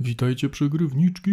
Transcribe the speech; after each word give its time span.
Witajcie 0.00 0.48
przegrywniczki! 0.48 1.30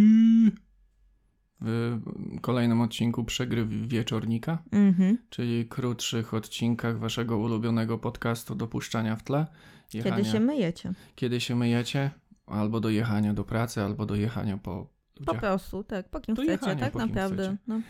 W 1.62 2.00
kolejnym 2.42 2.82
odcinku 2.82 3.24
Przegryw 3.24 3.70
Wieczornika, 3.70 4.64
Mhm. 4.72 5.18
czyli 5.30 5.66
krótszych 5.68 6.34
odcinkach 6.34 7.00
waszego 7.00 7.38
ulubionego 7.38 7.98
podcastu 7.98 8.56
dopuszczania 8.56 9.16
w 9.16 9.24
tle. 9.24 9.48
Kiedy 9.90 10.26
się 10.26 10.40
myjecie? 10.40 10.94
kiedy 11.16 11.42
się 11.42 11.56
myjecie, 11.56 12.12
albo 12.46 12.80
do 12.80 12.90
jechania 12.90 13.34
do 13.34 13.44
pracy, 13.44 13.82
albo 13.82 14.06
do 14.06 14.16
jechania 14.16 14.58
po 14.58 14.88
Po 15.16 15.20
ludziach. 15.20 15.40
prostu, 15.42 15.84
tak, 15.84 16.10
po 16.10 16.20
kim 16.20 16.36
Do 16.36 16.42
chcecie, 16.42 16.52
jechania, 16.54 16.80
tak 16.84 16.94
po 16.94 17.00
naprawdę. 17.00 17.44
chcecie. 17.44 17.58
No. 17.68 17.76
E, 17.76 17.82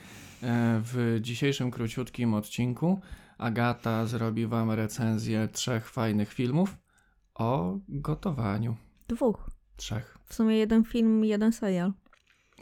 W 0.84 1.18
dzisiejszym 1.22 1.72
króciutkim 1.72 2.34
odcinku 2.34 3.00
Agata 3.38 4.06
zrobi 4.06 4.48
wam 4.48 4.72
recenzję 4.72 5.48
trzech 5.48 5.90
fajnych 5.90 6.34
filmów 6.34 6.78
o 7.36 7.80
gotowaniu. 7.90 8.76
Dwóch. 9.08 9.50
Trzech. 9.76 10.18
W 10.26 10.34
sumie 10.34 10.58
jeden 10.58 10.84
film, 10.84 11.26
jeden 11.26 11.52
serial. 11.52 11.94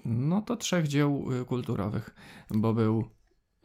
No 0.05 0.41
to 0.41 0.55
trzech 0.55 0.87
dzieł 0.87 1.31
y, 1.41 1.45
kulturowych, 1.45 2.15
bo 2.49 2.73
był 2.73 3.09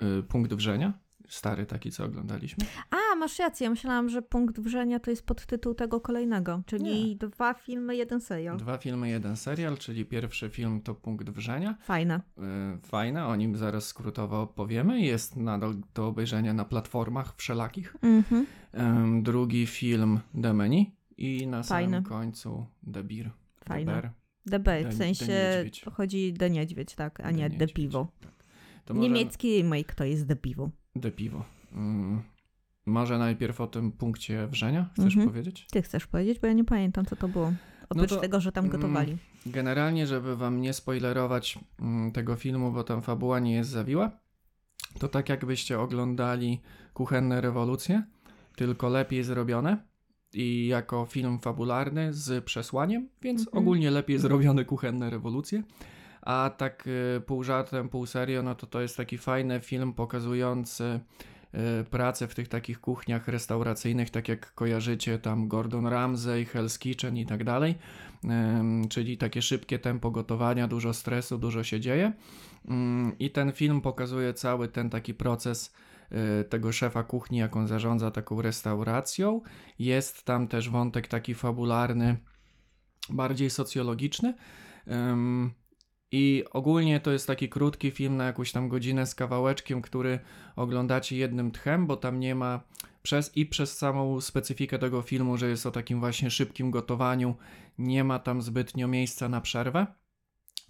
y, 0.02 0.23
Punkt 0.23 0.55
Wrzenia, 0.55 0.93
stary 1.29 1.66
taki, 1.66 1.91
co 1.91 2.05
oglądaliśmy. 2.05 2.65
A, 2.91 3.16
masz 3.16 3.39
rację, 3.39 3.65
ja 3.65 3.70
myślałam, 3.70 4.09
że 4.09 4.23
punkt 4.23 4.61
wrzenia 4.61 5.01
to 5.01 5.11
jest 5.11 5.27
podtytuł 5.27 5.75
tego 5.75 6.01
kolejnego, 6.01 6.62
czyli 6.66 7.16
dwa 7.16 7.55
filmy, 7.55 7.97
jeden 7.97 8.20
serial. 8.20 8.56
Dwa 8.56 8.79
filmy, 8.79 9.09
jeden 9.09 9.37
serial, 9.37 9.77
czyli 9.77 10.05
pierwszy 10.05 10.51
film 10.51 10.80
to 10.83 10.95
Punkt 10.95 11.30
Wrzenia. 11.30 11.77
Fajne. 11.83 12.20
Y, 12.39 12.87
Fajne, 12.87 13.27
o 13.27 13.37
nim 13.37 13.56
zaraz 13.56 13.87
skrótowo 13.87 14.42
opowiemy. 14.42 15.01
Jest 15.01 15.37
nadal 15.37 15.75
do 15.95 16.06
obejrzenia 16.06 16.55
na 16.55 16.65
platformach 16.65 17.34
wszelakich. 17.37 17.97
Mhm. 18.03 18.47
Drugi 19.23 19.67
film 19.67 20.20
The 20.42 20.55
Menu 20.55 20.98
i 21.18 21.46
na 21.46 21.62
Fajne. 21.62 21.90
samym 21.90 22.04
końcu. 22.04 22.66
The 22.92 23.02
Fajne. 23.64 23.92
Bear, 23.92 24.10
The- 24.50 24.88
w 24.90 24.95
sensie 24.95 25.27
Niedźwiedź. 25.27 25.84
chodzi 25.92 26.34
The 26.38 26.50
Niedźwiedź, 26.50 26.94
tak, 26.94 27.20
a 27.20 27.22
The 27.22 27.32
nie 27.32 27.42
Niedźwiedź. 27.42 27.72
Piwo. 27.72 28.08
Tak. 28.20 28.32
Może 28.97 29.00
Niemiecki 29.08 29.56
remake 29.62 29.94
to 29.94 30.05
jest 30.05 30.28
The 30.28 30.36
Piwo. 30.36 30.70
The 31.02 31.10
Piwo. 31.10 31.44
Ym, 31.77 32.22
Może 32.86 33.19
najpierw 33.19 33.60
o 33.60 33.66
tym 33.66 33.92
punkcie 33.92 34.47
wrzenia 34.47 34.91
chcesz 34.92 35.05
Mhm. 35.16 35.28
powiedzieć? 35.28 35.66
Ty 35.72 35.83
chcesz 35.83 36.06
powiedzieć, 36.06 36.38
bo 36.41 36.47
ja 36.47 36.52
nie 36.52 36.64
pamiętam, 36.64 37.05
co 37.06 37.16
to 37.16 37.28
było. 37.28 37.53
Oprócz 37.88 38.10
to, 38.10 38.16
tego, 38.16 38.41
że 38.41 38.53
tam 38.53 38.64
mm, 38.64 38.77
gotowali. 38.80 39.16
Generalnie, 39.47 40.06
żeby 40.06 40.36
wam 40.36 40.60
nie 40.60 40.72
spoilerować 40.72 41.58
mm, 41.80 42.12
tego 42.12 42.36
filmu, 42.36 42.72
bo 42.72 42.84
tam 42.84 43.03
fabuła 43.03 43.41
nie 43.41 43.53
jest 43.53 43.70
zawiła, 43.70 44.10
to 44.98 45.08
tak 45.08 45.28
jakbyście 45.28 45.80
oglądali 45.80 46.60
Kuchenne 46.94 47.41
Rewolucje, 47.41 48.03
tylko 48.56 48.88
lepiej 48.88 49.25
zrobione 49.25 49.77
i 50.34 50.67
jako 50.67 51.07
film 51.07 51.39
fabularny 51.39 52.12
z 52.15 52.45
przesłaniem, 52.45 53.09
więc 53.23 53.41
Mhm. 53.41 53.59
ogólnie 53.62 53.91
lepiej 53.91 54.19
zrobione 54.19 54.65
Kuchenne 54.65 55.11
Rewolucje. 55.11 55.62
A 56.23 56.51
tak 56.57 56.87
y, 56.87 57.21
pół 57.27 57.45
żartem, 57.45 57.89
pół 57.89 58.07
serio, 58.07 58.43
no 58.43 58.55
to 58.55 58.67
to 58.67 58.81
jest 58.81 58.97
taki 58.97 59.19
fajny 59.19 59.61
film 59.61 59.93
pokazujący 59.93 61.01
y, 61.81 61.84
pracę 61.84 62.29
w 62.29 62.34
tych 62.34 62.49
takich 62.49 62.81
kuchniach 62.81 63.29
restauracyjnych, 63.29 64.11
tak 64.11 64.29
jak 64.29 64.55
kojarzycie 64.55 65.19
tam 65.19 65.49
Gordon 65.49 65.87
Ramsay, 65.87 66.45
Hell's 66.45 66.79
Kitchen 66.79 67.17
i 67.17 67.27
tak 67.27 67.45
dalej. 67.45 67.75
Czyli 68.89 69.19
takie 69.19 69.43
szybkie 69.43 69.79
tempo 69.79 70.11
gotowania, 70.11 70.69
dużo 70.69 70.93
stresu, 70.95 71.39
dużo 71.39 71.65
się 71.65 71.81
dzieje. 71.81 72.12
Ym, 72.71 73.19
I 73.19 73.31
ten 73.31 73.53
film 73.53 73.81
pokazuje 73.81 74.34
cały 74.34 74.69
ten 74.69 74.91
taki 74.91 75.15
proces 75.15 75.75
tego 76.48 76.73
szefa 76.73 77.03
kuchni, 77.03 77.39
jak 77.39 77.56
on 77.56 77.67
zarządza 77.67 78.11
taką 78.11 78.42
restauracją. 78.42 79.41
Jest 79.78 80.25
tam 80.25 80.48
też 80.48 80.70
wątek 80.70 81.09
taki 81.09 81.34
fabularny, 81.34 82.17
bardziej 83.11 83.50
socjologiczny. 83.50 84.34
I 86.12 86.45
ogólnie 86.53 87.00
to 87.00 87.11
jest 87.11 87.27
taki 87.27 87.48
krótki 87.48 87.91
film 87.91 88.17
na 88.17 88.25
jakąś 88.25 88.53
tam 88.53 88.69
godzinę 88.69 89.06
z 89.06 89.15
kawałeczkiem, 89.15 89.83
który 89.83 90.19
oglądacie 90.56 91.17
jednym 91.17 91.50
tchem, 91.50 91.87
bo 91.87 91.97
tam 91.97 92.20
nie 92.20 92.34
ma 92.34 92.61
przez 93.03 93.37
i 93.37 93.47
przez 93.47 93.78
samą 93.78 94.21
specyfikę 94.21 94.78
tego 94.78 95.03
filmu, 95.03 95.37
że 95.37 95.49
jest 95.49 95.66
o 95.66 95.71
takim 95.71 96.00
właśnie 96.00 96.31
szybkim 96.31 96.71
gotowaniu, 96.71 97.37
nie 97.78 98.05
ma 98.05 98.19
tam 98.19 98.43
zbytnio 98.43 98.88
miejsca 98.88 99.28
na 99.28 99.41
przerwę, 99.41 99.87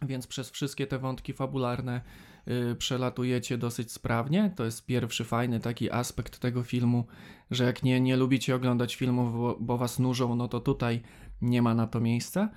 więc 0.02 0.26
przez 0.26 0.50
wszystkie 0.50 0.86
te 0.86 0.98
wątki 0.98 1.32
fabularne 1.32 2.00
y, 2.00 2.37
przelatujecie 2.78 3.58
dosyć 3.58 3.92
sprawnie. 3.92 4.52
To 4.56 4.64
jest 4.64 4.86
pierwszy 4.86 5.24
fajny 5.24 5.60
taki 5.60 5.90
aspekt 5.90 6.38
tego 6.38 6.62
filmu, 6.62 7.04
że 7.50 7.64
jak 7.64 7.82
nie, 7.82 8.00
nie 8.00 8.16
lubicie 8.16 8.54
oglądać 8.54 8.96
filmów, 8.96 9.32
bo, 9.32 9.56
bo 9.60 9.78
was 9.78 9.98
nużą, 9.98 10.36
no 10.36 10.48
to 10.48 10.60
tutaj 10.60 11.02
nie 11.42 11.62
ma 11.62 11.74
na 11.74 11.86
to 11.86 12.00
miejsca. 12.00 12.48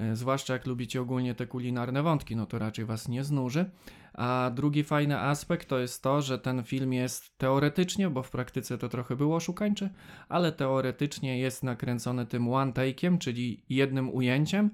Y, 0.00 0.16
Zwłaszcza 0.16 0.52
jak 0.52 0.66
lubicie 0.66 1.00
ogólnie 1.00 1.34
te 1.34 1.46
kulinarne 1.46 2.02
wątki, 2.02 2.36
no 2.36 2.46
to 2.46 2.58
raczej 2.58 2.84
was 2.84 3.08
nie 3.08 3.24
znuży. 3.24 3.70
A 4.14 4.50
drugi 4.54 4.84
fajny 4.84 5.20
aspekt 5.20 5.68
to 5.68 5.78
jest 5.78 6.02
to, 6.02 6.22
że 6.22 6.38
ten 6.38 6.64
film 6.64 6.92
jest 6.92 7.38
teoretycznie, 7.38 8.10
bo 8.10 8.22
w 8.22 8.30
praktyce 8.30 8.78
to 8.78 8.88
trochę 8.88 9.16
było 9.16 9.36
oszukańcze, 9.36 9.90
ale 10.28 10.52
teoretycznie 10.52 11.38
jest 11.38 11.62
nakręcony 11.62 12.26
tym 12.26 12.48
one 12.52 12.72
take'iem, 12.72 13.18
czyli 13.18 13.62
jednym 13.68 14.14
ujęciem. 14.14 14.70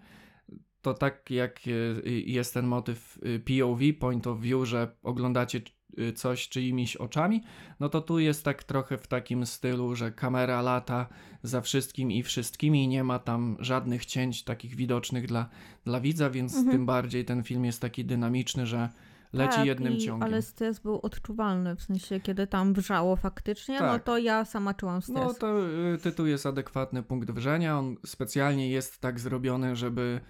To 0.82 0.94
tak 0.94 1.31
jak 1.31 1.60
e, 1.66 2.10
jest 2.10 2.54
ten 2.54 2.66
motyw 2.66 3.19
e, 3.22 3.38
POV, 3.38 3.81
point 4.00 4.26
of 4.26 4.41
view, 4.41 4.65
że 4.69 4.97
oglądacie 5.03 5.60
e, 5.98 6.12
coś 6.12 6.48
czyimiś 6.48 6.97
oczami, 6.97 7.43
no 7.81 7.88
to 7.88 8.00
tu 8.00 8.19
jest 8.19 8.44
tak 8.44 8.65
trochę 8.65 8.98
w 8.98 9.06
takim 9.06 9.47
stylu, 9.47 9.94
że 9.94 10.12
kamera 10.12 10.62
lata 10.62 11.06
za 11.42 11.60
wszystkim 11.60 12.10
i 12.12 12.22
wszystkimi, 12.22 12.88
nie 12.88 13.04
ma 13.04 13.19
tam 13.19 13.56
żadnych 13.60 14.06
cięć 14.06 14.44
takich 14.44 14.75
widocznych 14.76 15.26
dla, 15.26 15.48
dla 15.84 16.00
widza, 16.00 16.31
więc 16.31 16.54
Mhm. 16.56 16.76
tym 16.76 16.87
bardziej 16.87 17.25
ten 17.25 17.42
film 17.42 17.65
jest 17.65 17.81
taki 17.81 18.04
dynamiczny, 18.04 18.66
że 18.66 18.88
leci 19.32 19.56
tak, 19.56 19.66
jednym 19.66 19.92
i, 19.92 19.98
ciągiem. 19.98 20.22
Ale 20.22 20.42
stres 20.42 20.78
był 20.78 21.00
odczuwalny, 21.03 21.76
w 21.76 21.82
sensie 21.82 22.21
kiedy 22.21 22.47
tam 22.47 22.72
wrzało 22.72 23.16
faktycznie, 23.16 23.81
no 23.81 23.87
Tak. 23.87 24.03
to 24.03 24.19
ja 24.19 24.44
sama 24.44 24.75
czułam 24.75 25.03
stres. 25.03 25.16
No 25.16 25.34
to 25.34 25.69
y, 25.94 25.98
tytuł 25.98 26.26
jest 26.26 26.47
adekwatny 26.47 27.03
punkt 27.03 27.31
wrzenia. 27.31 27.78
On 27.78 27.97
specjalnie 28.06 28.71
jest 28.71 29.00
tak 29.00 29.21
zrobiony, 29.21 29.76
żeby. 29.76 30.21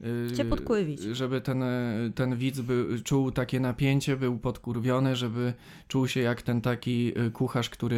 Y, 0.00 0.36
Cię 0.36 0.44
podkurwić. 0.44 1.00
Żeby 1.00 1.40
ten, 1.40 1.62
y, 1.62 2.12
ten 2.14 2.36
widz 2.36 2.60
by, 2.60 3.00
czuł 3.04 3.30
takie 3.30 3.60
napięcie, 3.60 4.16
był 4.16 4.38
podkurwiony, 4.38 5.16
żeby 5.16 5.52
czuł 5.88 6.08
się 6.08 6.20
jak 6.20 6.42
ten 6.42 6.60
taki 6.60 7.18
y, 7.20 7.30
kucharz, 7.30 7.70
który 7.70 7.96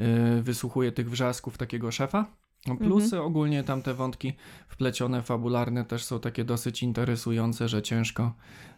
y, 0.00 0.42
wysłuchuje 0.42 0.92
tych 0.92 1.10
wrzasków 1.10 1.58
takiego 1.58 1.90
szefa. 1.90 2.41
No 2.66 2.76
Plus 2.76 3.04
Mhm. 3.04 3.22
ogólnie 3.24 3.64
tam 3.64 3.82
te 3.82 3.94
wątki 3.94 4.32
wplecione, 4.68 5.22
fabularne 5.22 5.84
też 5.84 6.04
są 6.04 6.20
takie 6.20 6.44
dosyć 6.44 6.82
interesujące, 6.82 7.68
że 7.68 7.82
ciężko, 7.82 8.32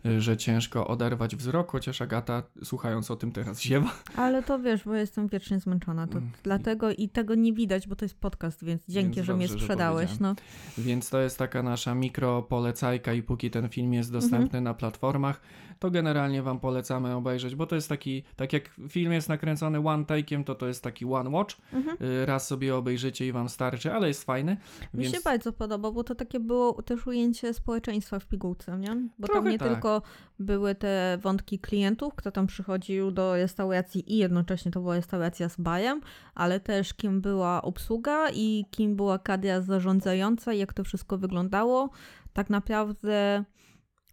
y, 0.06 0.20
że 0.20 0.36
ciężko 0.36 0.86
oderwać 0.86 1.36
wzrok, 1.36 1.70
chociaż 1.72 2.02
Agata 2.02 2.42
słuchając 2.64 3.10
o 3.10 3.16
tym 3.16 3.32
teraz 3.32 3.60
ziewa. 3.62 3.92
Ale 4.16 4.42
to 4.42 4.58
wiesz, 4.58 4.84
bo 4.84 4.94
jestem 4.94 5.28
wiecznie 5.28 5.60
zmęczona, 5.60 6.06
to 6.06 6.18
Mm. 6.18 6.30
dlatego 6.42 6.90
i 6.92 7.08
tego 7.08 7.34
nie 7.34 7.52
widać, 7.52 7.88
bo 7.88 7.96
to 7.96 8.04
jest 8.04 8.18
podcast, 8.20 8.64
więc 8.64 8.82
dzięki, 8.88 9.14
Więc 9.16 9.26
że 9.26 9.34
mnie 9.36 9.46
dobrze, 9.48 9.58
że 9.58 9.64
sprzedałeś. 9.64 10.20
No. 10.20 10.34
Więc 10.78 11.10
to 11.10 11.20
jest 11.20 11.38
taka 11.38 11.62
nasza 11.62 11.94
mikro 11.94 12.42
polecajka 12.42 13.12
i 13.12 13.22
póki 13.22 13.50
ten 13.50 13.68
film 13.68 13.92
jest 13.94 14.12
dostępny 14.12 14.44
Mhm. 14.44 14.64
na 14.64 14.74
platformach, 14.74 15.40
to 15.78 15.90
generalnie 15.90 16.42
wam 16.42 16.60
polecamy 16.60 17.14
obejrzeć, 17.14 17.54
bo 17.54 17.66
to 17.66 17.74
jest 17.74 17.88
taki, 17.88 18.22
tak 18.36 18.52
jak 18.52 18.70
film 18.88 19.12
jest 19.12 19.28
nakręcony 19.28 19.78
one 19.88 20.04
take'iem, 20.04 20.44
to 20.44 20.54
to 20.54 20.66
jest 20.66 20.82
taki 20.82 21.04
one 21.04 21.30
watch. 21.30 21.56
Mhm. 21.72 21.96
Y, 22.02 22.26
Raz 22.26 22.46
sobie 22.48 22.76
obejrzycie 22.76 23.26
i 23.26 23.32
wam 23.32 23.48
starczy, 23.74 23.96
ale 23.96 24.08
jest 24.08 24.24
fajny. 24.24 24.56
Mi 24.94 25.02
Więc 25.02 25.14
się 25.14 25.20
bardzo 25.24 25.52
podoba, 25.52 25.90
bo 25.90 26.04
to 26.04 26.14
takie 26.14 26.40
było 26.40 26.82
też 26.82 27.06
ujęcie 27.06 27.54
społeczeństwa 27.54 28.18
w 28.18 28.26
pigułce, 28.26 28.78
nie? 28.78 28.96
Bo 29.18 29.26
Trochę 29.26 29.42
tam 29.42 29.52
nie 29.52 29.58
tak. 29.58 29.68
tylko 29.68 30.02
były 30.38 30.74
te 30.74 31.18
wątki 31.22 31.58
klientów, 31.58 32.14
kto 32.14 32.30
tam 32.30 32.46
przychodził 32.46 33.10
do 33.10 33.36
restauracji 33.36 34.14
i 34.14 34.18
jednocześnie 34.18 34.70
to 34.72 34.80
była 34.80 34.96
restauracja 34.96 35.48
z 35.48 35.56
bajem, 35.56 36.00
ale 36.34 36.60
też 36.60 36.94
kim 36.94 37.20
była 37.20 37.62
obsługa 37.62 38.30
i 38.30 38.64
kim 38.70 38.96
była 38.96 39.18
kadra 39.18 39.60
zarządzająca, 39.60 40.52
jak 40.52 40.72
to 40.72 40.84
wszystko 40.84 41.18
wyglądało. 41.18 41.90
Tak 42.32 42.50
naprawdę 42.50 43.44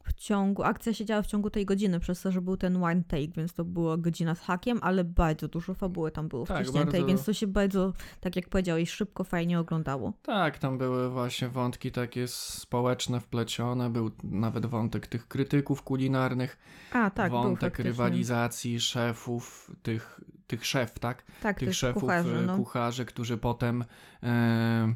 w 0.03 0.13
ciągu, 0.13 0.63
akcja 0.63 0.93
się 0.93 1.05
działa 1.05 1.21
w 1.21 1.27
ciągu 1.27 1.49
tej 1.49 1.65
godziny, 1.65 1.99
przez 1.99 2.21
to, 2.21 2.31
że 2.31 2.41
był 2.41 2.57
ten 2.57 2.83
one 2.83 3.03
take, 3.03 3.31
więc 3.35 3.53
to 3.53 3.65
była 3.65 3.97
godzina 3.97 4.35
z 4.35 4.39
hakiem, 4.39 4.79
ale 4.81 5.03
bardzo 5.03 5.47
dużo 5.47 5.73
fabuły 5.73 6.11
tam 6.11 6.27
było 6.27 6.45
Tak, 6.45 6.63
wciśniętej, 6.63 6.91
bardzo- 6.91 7.07
więc 7.07 7.25
to 7.25 7.33
się 7.33 7.47
bardzo, 7.47 7.93
tak 8.19 8.35
jak 8.35 8.49
powiedziałeś, 8.49 8.89
szybko, 8.89 9.23
fajnie 9.23 9.59
oglądało. 9.59 10.13
tak, 10.21 10.57
tam 10.57 10.77
były 10.77 11.09
właśnie 11.09 11.49
wątki 11.49 11.91
takie 11.91 12.27
społeczne 12.27 13.19
wplecione, 13.19 13.89
był 13.89 14.11
nawet 14.23 14.65
wątek 14.65 15.07
tych 15.07 15.27
krytyków 15.27 15.83
kulinarnych, 15.83 16.57
A, 16.93 17.09
tak, 17.09 17.31
wątek 17.31 17.79
rywalizacji 17.79 18.79
szefów, 18.79 19.71
tych, 19.83 20.21
tych 20.47 20.65
szef, 20.65 20.99
tak? 20.99 21.23
Tak, 21.41 21.59
tych 21.59 21.69
tych 21.69 21.77
szefów, 21.77 22.01
kucharzy, 22.01 22.37
e, 22.37 22.41
no. 22.41 22.55
kucharzy, 22.57 23.05
którzy 23.05 23.37
potem 23.37 23.83
e, 24.23 24.93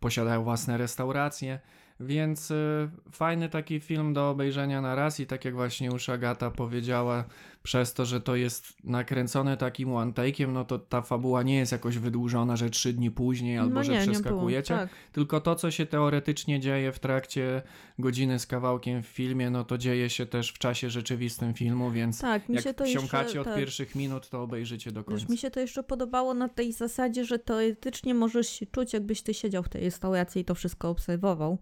posiadają 0.00 0.44
własne 0.44 0.76
restauracje. 0.78 1.60
Więc 2.00 2.50
y, 2.50 2.90
fajny 3.12 3.48
taki 3.48 3.80
film 3.80 4.14
do 4.14 4.30
obejrzenia 4.30 4.80
na 4.80 4.94
raz 4.94 5.20
i 5.20 5.26
tak 5.26 5.44
jak 5.44 5.54
właśnie 5.54 5.86
już 5.86 6.08
Agata 6.08 6.50
powiedziała, 6.50 7.24
przez 7.64 7.94
to, 7.94 8.04
że 8.04 8.20
to 8.20 8.36
jest 8.36 8.84
nakręcone 8.84 9.56
takim 9.56 9.92
one 9.92 10.12
take'iem, 10.12 10.48
no 10.52 10.64
to 10.64 10.78
ta 10.78 11.02
fabuła 11.02 11.42
nie 11.42 11.56
jest 11.56 11.72
jakoś 11.72 11.98
wydłużona, 11.98 12.56
że 12.56 12.70
trzy 12.70 12.92
dni 12.92 13.10
później 13.10 13.58
albo 13.58 13.74
no 13.74 13.84
że 13.84 13.92
nie, 13.92 13.98
nie 13.98 14.04
było. 14.04 14.14
przeskakujecie. 14.14 14.74
Tak. 14.74 14.90
Tylko 15.12 15.40
to, 15.40 15.54
co 15.54 15.70
się 15.70 15.86
teoretycznie 15.86 16.60
dzieje 16.60 16.92
w 16.92 16.98
trakcie 16.98 17.62
godziny 17.98 18.38
z 18.38 18.46
kawałkiem 18.46 19.02
w 19.02 19.06
filmie, 19.06 19.50
no 19.50 19.64
to 19.64 19.78
dzieje 19.78 20.10
się 20.10 20.26
też 20.26 20.50
w 20.50 20.58
czasie 20.58 20.90
rzeczywistym 20.90 21.54
filmu, 21.54 21.90
więc 21.90 22.20
tak, 22.20 22.48
mi 22.48 22.54
jak 22.54 22.82
wsiąkacie 22.84 23.24
jeszcze, 23.24 23.40
od 23.40 23.46
tak. 23.46 23.56
pierwszych 23.56 23.94
minut, 23.94 24.28
to 24.28 24.42
obejrzycie 24.42 24.92
do 24.92 25.04
końca. 25.04 25.20
Wiesz, 25.20 25.28
mi 25.28 25.38
się 25.38 25.50
to 25.50 25.60
jeszcze 25.60 25.82
podobało 25.82 26.34
na 26.34 26.48
tej 26.48 26.72
zasadzie, 26.72 27.24
że 27.24 27.38
teoretycznie 27.38 28.14
możesz 28.14 28.48
się 28.48 28.66
czuć, 28.66 28.92
jakbyś 28.92 29.22
ty 29.22 29.34
siedział 29.34 29.62
w 29.62 29.68
tej 29.68 29.84
restauracji 29.84 30.42
i 30.42 30.44
to 30.44 30.54
wszystko 30.54 30.88
obserwował. 30.88 31.58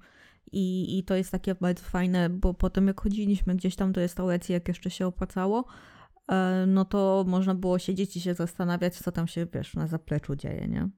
I, 0.52 0.98
I 0.98 1.04
to 1.04 1.14
jest 1.14 1.30
takie 1.30 1.54
bardzo 1.54 1.82
fajne, 1.84 2.30
bo 2.30 2.54
potem 2.54 2.86
jak 2.86 3.00
chodziliśmy 3.00 3.56
gdzieś 3.56 3.76
tam 3.76 3.92
do 3.92 4.00
restauracji, 4.00 4.52
jak 4.52 4.68
jeszcze 4.68 4.90
się 4.90 5.06
opłacało, 5.06 5.64
e, 6.28 6.64
no 6.66 6.84
to 6.84 7.24
można 7.28 7.54
było 7.54 7.78
siedzieć 7.78 8.16
i 8.16 8.20
się 8.20 8.34
zastanawiać, 8.34 8.98
co 8.98 9.12
tam 9.12 9.28
się, 9.28 9.46
wiesz, 9.54 9.74
na 9.74 9.86
zapleczu 9.86 10.36
dzieje, 10.36 10.68
nie? 10.68 10.88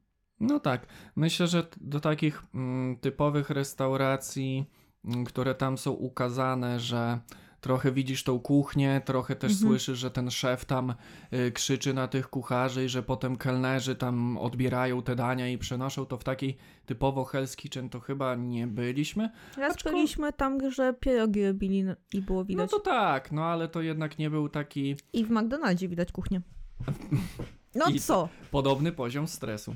No 0.41 0.61
tak, 0.61 0.87
myślę, 1.17 1.47
że 1.47 1.67
do 1.81 2.01
takich 2.01 2.43
mm, 2.55 2.97
typowych 2.97 3.51
restauracji, 3.51 4.71
mm, 5.05 5.25
które 5.25 5.55
tam 5.55 5.79
są 5.79 5.91
ukazane, 5.91 6.81
że 6.81 7.19
trochę 7.65 7.93
widzisz 7.93 8.25
tą 8.25 8.41
kuchnię, 8.41 9.03
trochę 9.05 9.37
też 9.37 9.53
Mhm. 9.53 9.71
słyszysz, 9.71 9.99
że 9.99 10.11
ten 10.11 10.31
szef 10.31 10.65
tam 10.65 10.95
y, 11.33 11.53
krzyczy 11.53 11.95
na 11.95 12.09
tych 12.09 12.29
kucharzy 12.29 12.85
i 12.85 12.89
że 12.89 13.03
potem 13.03 13.37
kelnerzy 13.37 13.95
tam 13.97 14.39
odbierają 14.39 15.03
te 15.03 15.17
dania 15.17 15.49
i 15.49 15.59
przenoszą 15.59 16.07
to 16.07 16.19
w 16.19 16.25
takiej 16.25 16.57
typowo 16.87 17.23
Hell's 17.25 17.57
Kitchen, 17.57 17.89
to 17.89 18.01
chyba 18.01 18.35
nie 18.35 18.67
byliśmy. 18.67 19.31
Raz 19.57 19.77
Aczko- 19.77 19.91
byliśmy 19.91 20.33
tam, 20.33 20.71
że 20.71 20.95
pierogi 21.01 21.47
robili 21.47 21.85
i 22.15 22.23
było 22.23 22.39
No 22.41 22.45
widać. 22.45 22.71
to 22.71 22.81
tak, 22.81 23.33
no 23.33 23.45
ale 23.45 23.69
to 23.69 23.83
jednak 23.83 24.19
nie 24.19 24.31
był 24.31 24.49
taki 24.49 24.97
I 25.13 25.25
w 25.25 25.31
McDonaldzie 25.31 25.89
widać 25.89 26.13
kuchnię. 26.13 26.41
No 27.75 27.87
I- 27.91 28.01
co? 28.01 28.29
podobny 28.51 28.93
poziom 28.93 29.29
stresu. 29.29 29.75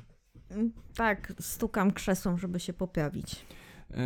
Mm, 0.51 0.73
Tak, 0.97 1.33
stukam 1.41 1.93
krzesłem, 1.93 2.39
żeby 2.39 2.61
się 2.61 2.73
poprawić. 2.73 3.37
Yy, 3.91 3.97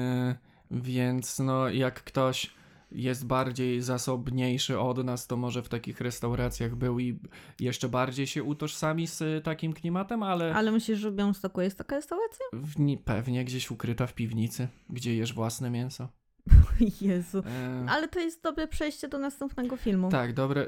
więc 0.71 1.39
no, 1.39 1.69
jak 1.69 2.03
ktoś 2.05 2.51
jest 2.95 3.27
bardziej 3.27 3.81
zasobniejszy 3.83 4.79
od 4.81 5.05
nas, 5.05 5.27
to 5.27 5.37
może 5.37 5.63
w 5.63 5.69
takich 5.69 6.01
restauracjach 6.01 6.75
był 6.77 6.99
i 7.01 7.19
jeszcze 7.61 7.89
bardziej 7.89 8.27
się 8.27 8.43
utożsami 8.45 9.07
z 9.07 9.45
takim 9.45 9.73
klimatem, 9.73 10.23
ale, 10.23 10.55
Ale 10.55 10.73
myślisz, 10.73 10.99
że 10.99 11.11
w 11.11 11.15
Białymstoku 11.15 11.61
jest 11.61 11.79
taka 11.79 11.97
restauracja? 11.97 12.47
w, 12.53 12.79
ni- 12.79 12.99
pewnie 12.99 13.45
gdzieś 13.45 13.71
ukryta 13.71 14.07
w 14.07 14.15
piwnicy, 14.15 14.69
gdzie 14.91 15.17
jesz 15.17 15.33
własne 15.35 15.71
mięso. 15.71 16.09
Jezu. 17.01 17.39
Yy, 17.39 17.91
Ale 17.91 18.09
to 18.09 18.21
jest 18.21 18.43
dobre 18.43 18.69
przejście 18.69 19.09
do 19.09 19.19
następnego 19.19 19.77
filmu. 19.77 20.09
tak, 20.09 20.33
dobre. 20.35 20.67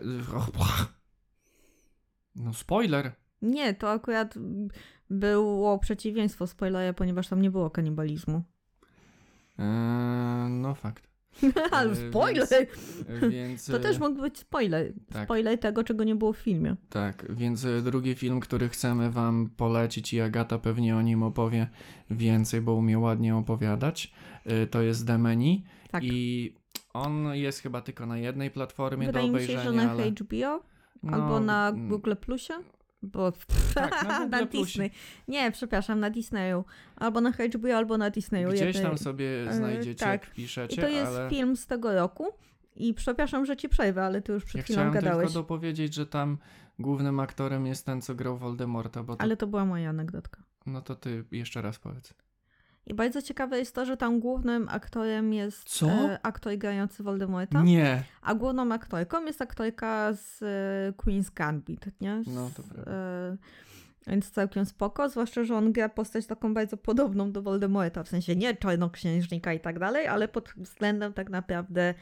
No, 2.37 2.53
spoiler. 2.55 3.12
Nie, 3.43 3.75
to 3.75 3.91
akurat 3.91 4.35
było 5.11 5.79
przeciwieństwo 5.79 6.47
spoilera, 6.47 6.93
ponieważ 6.93 7.29
tam 7.29 7.43
nie 7.43 7.50
było 7.50 7.70
kanibalizmu. 7.70 8.43
Yy, 9.59 9.65
no, 10.50 10.75
fakt. 10.75 11.14
Ale 11.71 11.91
Yy, 11.91 12.11
spoiler! 12.11 12.49
Yy, 13.23 13.31
Więc, 13.31 13.67
To 13.67 13.73
yy, 13.73 13.81
też 13.81 13.99
mógł 13.99 14.21
być 14.21 14.39
spoiler. 14.39 14.93
tak. 15.13 15.25
Spoiler 15.25 15.59
tego, 15.59 15.85
czego 15.85 16.05
nie 16.05 16.15
było 16.15 16.33
w 16.33 16.39
filmie. 16.39 16.77
Tak, 16.89 17.27
więc 17.37 17.67
drugi 17.83 18.15
film, 18.15 18.41
który 18.41 18.69
chcemy 18.69 19.11
Wam 19.11 19.51
polecić, 19.57 20.15
i 20.15 20.21
Agata 20.21 20.59
pewnie 20.59 20.97
o 20.97 21.03
nim 21.03 21.23
opowie 21.23 21.69
więcej, 22.11 22.61
bo 22.61 22.75
umie 22.75 22.99
ładnie 22.99 23.37
opowiadać, 23.37 24.13
to 24.71 24.83
jest 24.83 25.07
Demeni. 25.07 25.65
Tak. 25.91 26.03
I 26.05 26.55
on 26.95 27.27
jest 27.33 27.59
chyba 27.59 27.81
tylko 27.81 28.07
na 28.07 28.19
jednej 28.19 28.51
platformie 28.51 29.07
Wydaje 29.07 29.27
do 29.27 29.33
mi 29.33 29.39
się, 29.39 29.45
obejrzenia. 29.45 29.81
że 29.81 29.87
na 29.87 29.93
ale... 29.93 30.11
HBO 30.11 30.63
no, 31.03 31.13
albo 31.13 31.41
na 31.41 31.69
mm, 31.69 31.89
Google 31.89 32.15
Plusie. 32.21 32.55
Bo... 33.05 33.33
Tak, 33.75 34.05
na 34.09 34.19
Google 34.19 34.31
na 34.31 34.47
Plusie. 34.47 34.65
Disney. 34.65 34.91
Nie, 35.29 35.51
przepraszam, 35.51 36.01
na 36.01 36.11
Disneyu. 36.11 36.65
Albo 36.97 37.21
na 37.21 37.31
HBO, 37.31 37.77
albo 37.77 37.99
na 37.99 38.11
Disneyu. 38.11 38.51
Gdzieś 38.51 38.81
tam 38.81 38.99
sobie 38.99 39.51
e, 39.51 39.55
znajdziecie, 39.55 40.05
tak. 40.05 40.23
jak 40.23 40.33
I 40.33 40.35
piszecie, 40.35 40.83
to 40.83 40.89
jest 40.89 41.12
ale 41.12 41.31
film 41.31 41.56
z 41.56 41.67
tego 41.67 41.95
roku. 41.95 42.27
I 42.77 42.95
przepraszam, 42.95 43.47
że 43.47 43.56
ci 43.56 43.69
przejdę, 43.69 44.03
ale 44.03 44.23
ty 44.23 44.33
już 44.33 44.45
przed 44.45 44.56
ja 44.56 44.62
chwilą 44.62 44.77
chciałem 44.77 44.95
gadałeś. 44.95 45.27
tylko 45.27 45.43
dopowiedzieć, 45.43 45.95
że 45.95 46.06
tam 46.06 46.39
głównym 46.79 47.21
aktorem 47.21 47.67
jest 47.67 47.87
ten, 47.87 48.03
co 48.03 48.15
grał 48.15 48.39
Voldemorta, 48.39 49.03
bo 49.03 49.17
to... 49.17 49.23
Ale 49.23 49.37
to 49.37 49.47
była 49.47 49.65
moja 49.65 49.91
anegdotka. 49.91 50.43
no 50.67 50.81
to 50.81 50.95
ty 50.95 51.25
jeszcze 51.33 51.62
raz 51.62 51.79
powiedz. 51.79 52.15
I 52.87 52.95
bardzo 52.95 53.23
ciekawe 53.23 53.59
jest 53.59 53.75
to, 53.75 53.85
że 53.85 53.97
tam 53.97 54.21
głównym 54.21 54.69
aktorem 54.69 55.33
jest 55.33 55.65
Co? 55.65 55.87
e, 55.91 56.19
aktor 56.23 56.57
grający 56.57 57.03
Voldemorta, 57.03 57.63
Nie! 57.63 58.05
a 58.23 58.35
główną 58.35 58.73
aktorką 58.73 59.25
jest 59.25 59.43
aktorka 59.43 60.13
z 60.13 60.43
e, 60.43 60.93
Queen's 60.93 61.33
Gambit, 61.35 61.87
nie? 62.01 62.23
Z, 62.25 62.27
No, 62.35 62.51
to 62.57 62.63
prawda. 62.63 62.93
E, 62.93 63.37
więc 64.07 64.31
całkiem 64.31 64.67
spoko, 64.67 65.09
zwłaszcza, 65.09 65.45
że 65.45 65.57
on 65.57 65.73
gra 65.73 65.89
postać 65.89 66.27
taką 66.27 66.55
bardzo 66.55 66.77
podobną 66.77 67.33
do 67.33 67.43
Voldemorta, 67.43 68.03
w 68.05 68.09
sensie 68.09 68.37
nie 68.37 68.57
czarnoksiężnika 68.57 69.53
i 69.53 69.61
tak 69.61 69.79
dalej, 69.79 70.07
ale 70.07 70.29
pod 70.29 70.49
względem 70.57 71.13
tak 71.13 71.31
naprawdę 71.31 71.95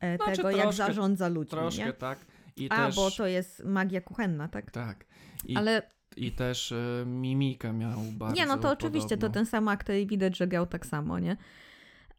e, 0.00 0.16
Znaczy 0.16 0.36
tego, 0.36 0.50
jak 0.50 0.60
troszkę- 0.60 0.86
zarządza 0.86 1.28
ludźmi, 1.28 1.50
Troszkę 1.50 1.84
nie? 1.84 1.92
tak. 1.92 2.18
I 2.56 2.68
A, 2.70 2.76
też... 2.86 2.96
bo 2.96 3.10
to 3.10 3.26
jest 3.26 3.64
magia 3.64 4.00
kuchenna, 4.00 4.48
tak? 4.48 4.70
Tak. 4.70 5.04
I 5.44 5.56
Ale 5.56 5.82
I 6.16 6.32
też 6.32 6.72
y, 6.72 7.04
mimikę 7.06 7.72
miał 7.72 8.00
bardzo 8.12 8.36
nie, 8.36 8.46
no 8.46 8.58
to 8.58 8.70
oczywiście, 8.70 9.16
to 9.16 9.28
ten 9.30 9.46
sam 9.46 9.68
aktor 9.68 9.96
i 9.96 10.06
widać, 10.06 10.36
że 10.36 10.46
grał 10.46 10.66
tak 10.66 10.86
samo, 10.86 11.18
nie? 11.18 11.36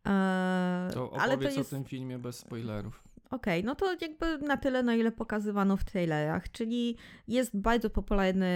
E, 0.07 0.89
To 0.93 1.13
ale 1.19 1.37
to 1.37 1.43
jest... 1.43 1.57
o 1.57 1.63
tym 1.63 1.85
filmie 1.85 2.19
bez 2.19 2.37
spoilerów. 2.37 3.03
Okej, 3.31 3.63
no 3.63 3.75
to 3.75 3.95
jakby 4.01 4.37
na 4.37 4.57
tyle, 4.57 4.83
na 4.83 4.95
ile 4.95 5.11
pokazywano 5.11 5.77
w 5.77 5.83
trailerach, 5.83 6.51
czyli 6.51 6.97
jest 7.27 7.57
bardzo 7.57 7.89
popularny 7.89 8.47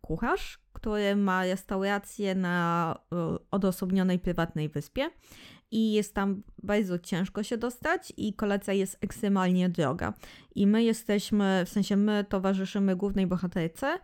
kucharz, 0.00 0.58
który 0.72 1.16
ma 1.16 1.44
restaurację 1.44 2.34
na 2.34 2.98
e, 3.12 3.36
odosobnionej 3.50 4.18
prywatnej 4.18 4.68
wyspie 4.68 5.10
i 5.70 5.92
jest 5.92 6.14
tam 6.14 6.42
bardzo 6.62 6.98
ciężko 6.98 7.42
się 7.42 7.58
dostać 7.58 8.12
i 8.16 8.34
kolacja 8.34 8.74
jest 8.74 8.98
ekstremalnie 9.00 9.68
droga. 9.68 10.14
I 10.54 10.66
my 10.66 10.82
jesteśmy, 10.82 11.62
w 11.66 11.68
sensie 11.68 11.96
my 11.96 12.24
towarzyszymy 12.28 12.96
głównej 12.96 13.26
bohaterce, 13.26 13.98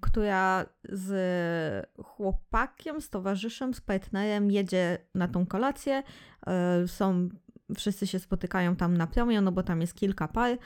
która 0.00 0.66
z 0.88 1.86
chłopakiem, 2.04 3.00
z 3.00 3.10
towarzyszem, 3.10 3.74
z 3.74 3.80
partnerem 3.80 4.50
jedzie 4.50 4.98
na 5.14 5.28
tą 5.28 5.46
kolację. 5.46 6.02
E, 6.46 6.88
Są, 6.88 7.28
wszyscy 7.76 8.06
się 8.06 8.18
spotykają 8.18 8.76
tam 8.76 8.96
na 8.96 9.06
promie, 9.06 9.40
no 9.40 9.52
bo 9.52 9.62
tam 9.62 9.80
jest 9.80 9.94
kilka 9.94 10.28
par. 10.28 10.58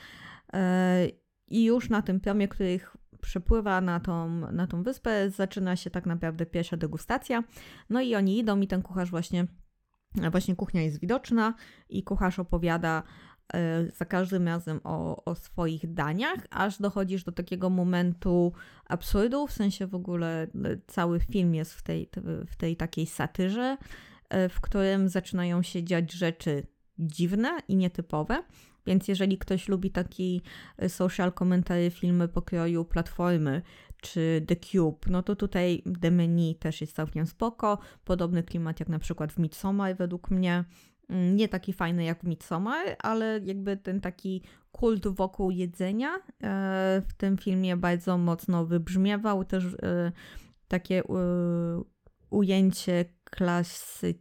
E, 0.53 1.07
I 1.49 1.65
już 1.65 1.91
na 1.91 2.03
tym 2.03 2.21
promie, 2.21 2.49
który 2.49 2.75
ich 2.75 2.97
przepływa 3.21 3.81
na 3.81 4.01
tą, 4.01 4.29
na 4.53 4.67
tą 4.67 4.83
wyspę, 4.83 5.31
zaczyna 5.31 5.77
się 5.77 5.91
tak 5.91 6.07
naprawdę 6.07 6.47
pierwsza 6.47 6.77
degustacja. 6.77 7.45
No 7.91 8.01
i 8.01 8.15
oni 8.15 8.39
idą 8.39 8.61
i 8.61 8.67
ten 8.67 8.83
kucharz 8.83 9.11
właśnie, 9.11 9.47
właśnie 10.31 10.57
kuchnia 10.57 10.83
jest 10.83 11.01
widoczna 11.01 11.55
i 11.89 12.05
kucharz 12.05 12.39
opowiada 12.39 13.03
za 13.97 14.05
każdym 14.05 14.49
razem 14.49 14.81
o, 14.85 15.25
o 15.25 15.35
swoich 15.35 15.95
daniach, 15.95 16.47
aż 16.51 16.79
dochodzisz 16.79 17.25
do 17.25 17.33
takiego 17.33 17.71
momentu 17.71 18.53
absurdu, 18.87 19.47
w 19.47 19.53
sensie 19.53 19.87
w 19.87 19.95
ogóle 19.95 20.43
e, 20.43 20.49
cały 20.87 21.21
film 21.21 21.55
jest 21.55 21.75
w 21.75 21.83
tej, 21.83 22.09
w 22.47 22.57
tej 22.57 22.77
takiej 22.77 23.07
satyrze, 23.07 23.77
e, 24.29 24.49
w 24.49 24.61
którym 24.61 25.09
zaczynają 25.09 25.63
się 25.63 25.85
dziać 25.85 26.13
rzeczy 26.13 26.67
dziwne 26.99 27.59
i 27.69 27.77
nietypowe. 27.77 28.43
Więc 28.87 29.09
jeżeli 29.09 29.39
ktoś 29.39 29.69
lubi 29.69 29.91
taki 29.91 30.43
e, 30.79 30.89
social 30.89 31.33
commentary, 31.33 31.91
filmy 31.91 32.29
pokroju 32.29 32.85
Platformy 32.85 33.63
czy 34.03 34.45
The 34.47 34.57
Cube, 34.57 35.11
no 35.11 35.23
to 35.23 35.37
tutaj 35.37 35.83
The 36.01 36.11
Menu 36.11 36.55
też 36.55 36.81
jest 36.81 36.97
całkiem 36.97 37.27
spoko. 37.27 37.79
Podobny 38.05 38.43
klimat 38.43 38.81
jak 38.81 38.89
na 38.89 38.99
przykład 38.99 39.33
w 39.33 39.39
Midsommar 39.39 39.97
według 39.97 40.31
mnie. 40.31 40.65
Mm, 41.09 41.37
Nie 41.37 41.49
taki 41.49 41.73
fajny 41.73 42.05
jak 42.05 42.23
Midsommar, 42.25 42.97
ale 42.99 43.41
jakby 43.45 43.77
ten 43.77 44.01
taki 44.01 44.43
kult 44.73 45.09
wokół 45.09 45.51
jedzenia 45.51 46.09
e, 46.17 47.03
w 47.09 47.13
tym 47.17 47.39
filmie 47.39 47.77
bardzo 47.77 48.19
mocno 48.19 48.67
wybrzmiewał. 48.67 49.45
Też 49.45 49.65
e, 49.65 50.13
takie 50.69 51.03
e, 51.03 51.05
ujęcie 52.31 53.05
klasy 53.25 54.15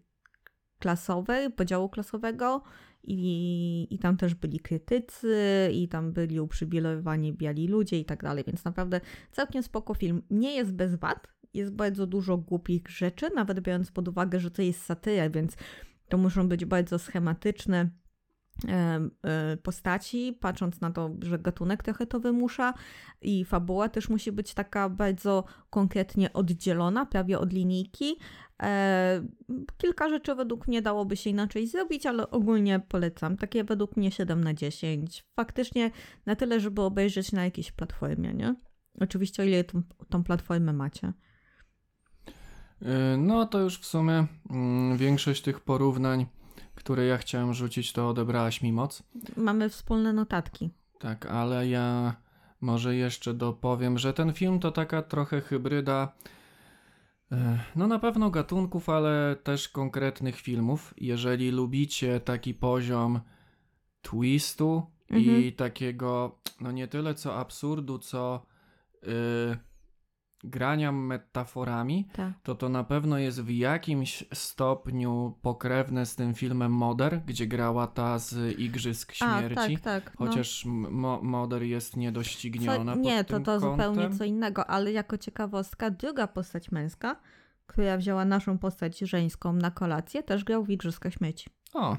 klasowej, 0.79 1.51
podziału 1.51 1.89
klasowego 1.89 2.63
i, 3.03 3.87
i 3.89 3.99
tam 3.99 4.17
też 4.17 4.35
byli 4.35 4.59
krytycy 4.59 5.69
i 5.73 5.87
tam 5.87 6.13
byli 6.13 6.39
uprzywilejowani 6.39 7.33
biali 7.33 7.67
ludzie 7.67 7.99
i 7.99 8.05
tak 8.05 8.23
dalej, 8.23 8.43
więc 8.47 8.65
naprawdę 8.65 9.01
całkiem 9.31 9.63
spoko 9.63 9.93
film. 9.93 10.21
Nie 10.29 10.55
jest 10.55 10.73
bez 10.73 10.95
wad, 10.95 11.27
jest 11.53 11.73
bardzo 11.73 12.07
dużo 12.07 12.37
głupich 12.37 12.89
rzeczy, 12.89 13.29
nawet 13.35 13.59
biorąc 13.59 13.91
pod 13.91 14.07
uwagę, 14.07 14.39
że 14.39 14.51
to 14.51 14.61
jest 14.61 14.81
satyra, 14.81 15.29
więc 15.29 15.55
to 16.11 16.17
muszą 16.17 16.47
być 16.47 16.65
bardzo 16.65 16.99
schematyczne 16.99 17.89
e, 18.67 19.57
postaci, 19.63 20.37
patrząc 20.41 20.81
na 20.81 20.91
to, 20.91 21.15
że 21.21 21.39
gatunek 21.39 21.83
trochę 21.83 22.05
to 22.05 22.19
wymusza 22.19 22.73
i 23.21 23.45
fabuła 23.45 23.89
też 23.89 24.09
musi 24.09 24.31
być 24.31 24.53
taka 24.53 24.89
bardzo 24.89 25.43
konkretnie 25.69 26.33
oddzielona, 26.33 27.05
prawie 27.05 27.39
od 27.39 27.53
linijki. 27.53 28.15
E, 28.63 29.21
kilka 29.77 30.09
rzeczy 30.09 30.35
według 30.35 30.67
mnie 30.67 30.81
dałoby 30.81 31.17
się 31.17 31.29
inaczej 31.29 31.67
zrobić, 31.67 32.05
ale 32.05 32.31
ogólnie 32.31 32.79
polecam. 32.79 33.37
Takie 33.37 33.63
według 33.63 33.97
mnie 33.97 34.11
7 34.11 34.43
na 34.43 34.53
10. 34.53 35.25
Faktycznie 35.35 35.91
na 36.25 36.35
tyle, 36.35 36.59
żeby 36.59 36.81
obejrzeć 36.81 37.31
na 37.31 37.43
jakiejś 37.43 37.71
platformie, 37.71 38.33
nie? 38.33 38.55
Oczywiście 38.99 39.43
o 39.43 39.45
ile 39.45 39.63
tą, 39.63 39.81
tą 40.09 40.23
platformę 40.23 40.73
macie. 40.73 41.13
Y, 42.81 43.17
No 43.17 43.45
to 43.45 43.59
już 43.59 43.79
w 43.79 43.85
sumie 43.85 44.27
mm, 44.49 44.97
większość 44.97 45.41
tych 45.41 45.59
porównań, 45.59 46.25
które 46.75 47.05
ja 47.05 47.17
chciałem 47.17 47.53
rzucić, 47.53 47.93
to 47.93 48.09
odebrałaś 48.09 48.61
mi 48.61 48.73
moc. 48.73 49.03
Mamy 49.37 49.69
wspólne 49.69 50.13
notatki. 50.13 50.69
Tak, 50.99 51.25
ale 51.25 51.67
ja 51.67 52.15
może 52.61 52.95
jeszcze 52.95 53.33
dopowiem, 53.33 53.97
że 53.97 54.13
ten 54.13 54.33
film 54.33 54.59
to 54.59 54.71
taka 54.71 55.01
trochę 55.01 55.41
hybryda. 55.41 56.13
e, 57.31 57.59
No 57.75 57.87
na 57.87 57.99
pewno 57.99 58.29
gatunków, 58.29 58.89
ale 58.89 59.35
też 59.43 59.69
konkretnych 59.69 60.35
filmów. 60.35 60.93
Jeżeli 60.97 61.51
lubicie 61.51 62.19
taki 62.19 62.53
poziom 62.53 63.19
twistu 64.01 64.83
i 65.09 65.13
Mhm. 65.29 65.51
takiego, 65.51 66.39
no 66.61 66.71
nie 66.71 66.87
tyle 66.87 67.13
co 67.15 67.35
absurdu, 67.35 67.99
co 67.99 68.45
y, 69.03 69.07
grania 70.43 70.91
metaforami, 70.91 72.07
Tak. 72.13 72.33
to 72.43 72.55
to 72.55 72.69
na 72.69 72.83
pewno 72.83 73.17
jest 73.17 73.41
w 73.41 73.49
jakimś 73.49 74.23
stopniu 74.33 75.37
pokrewne 75.41 76.05
z 76.05 76.15
tym 76.15 76.33
filmem 76.33 76.71
Moder, 76.71 77.21
gdzie 77.25 77.47
grała 77.47 77.87
ta 77.87 78.19
z 78.19 78.59
Igrzysk 78.59 79.11
A, 79.11 79.13
Śmierci. 79.39 79.77
tak, 79.77 80.03
tak. 80.05 80.19
no. 80.19 80.25
Chociaż 80.27 80.65
m- 80.65 80.71
mo- 80.91 81.21
Moder 81.23 81.63
jest 81.63 81.93
Co, 81.93 81.99
niedościgniona. 81.99 82.95
nie, 82.95 83.23
pod 83.23 83.27
to, 83.27 83.39
to 83.39 83.59
zupełnie 83.59 84.01
kątem. 84.01 84.17
co 84.17 84.23
innego, 84.23 84.67
ale 84.69 84.91
jako 84.91 85.17
ciekawostka, 85.17 85.89
druga 85.89 86.27
postać 86.27 86.71
męska, 86.71 87.15
która 87.67 87.97
wzięła 87.97 88.25
naszą 88.25 88.57
postać 88.57 88.99
żeńską 88.99 89.53
na 89.53 89.71
kolację, 89.71 90.23
też 90.23 90.43
grał 90.43 90.63
w 90.63 90.69
Igrzyska 90.69 91.11
Śmieci. 91.11 91.49
O. 91.73 91.97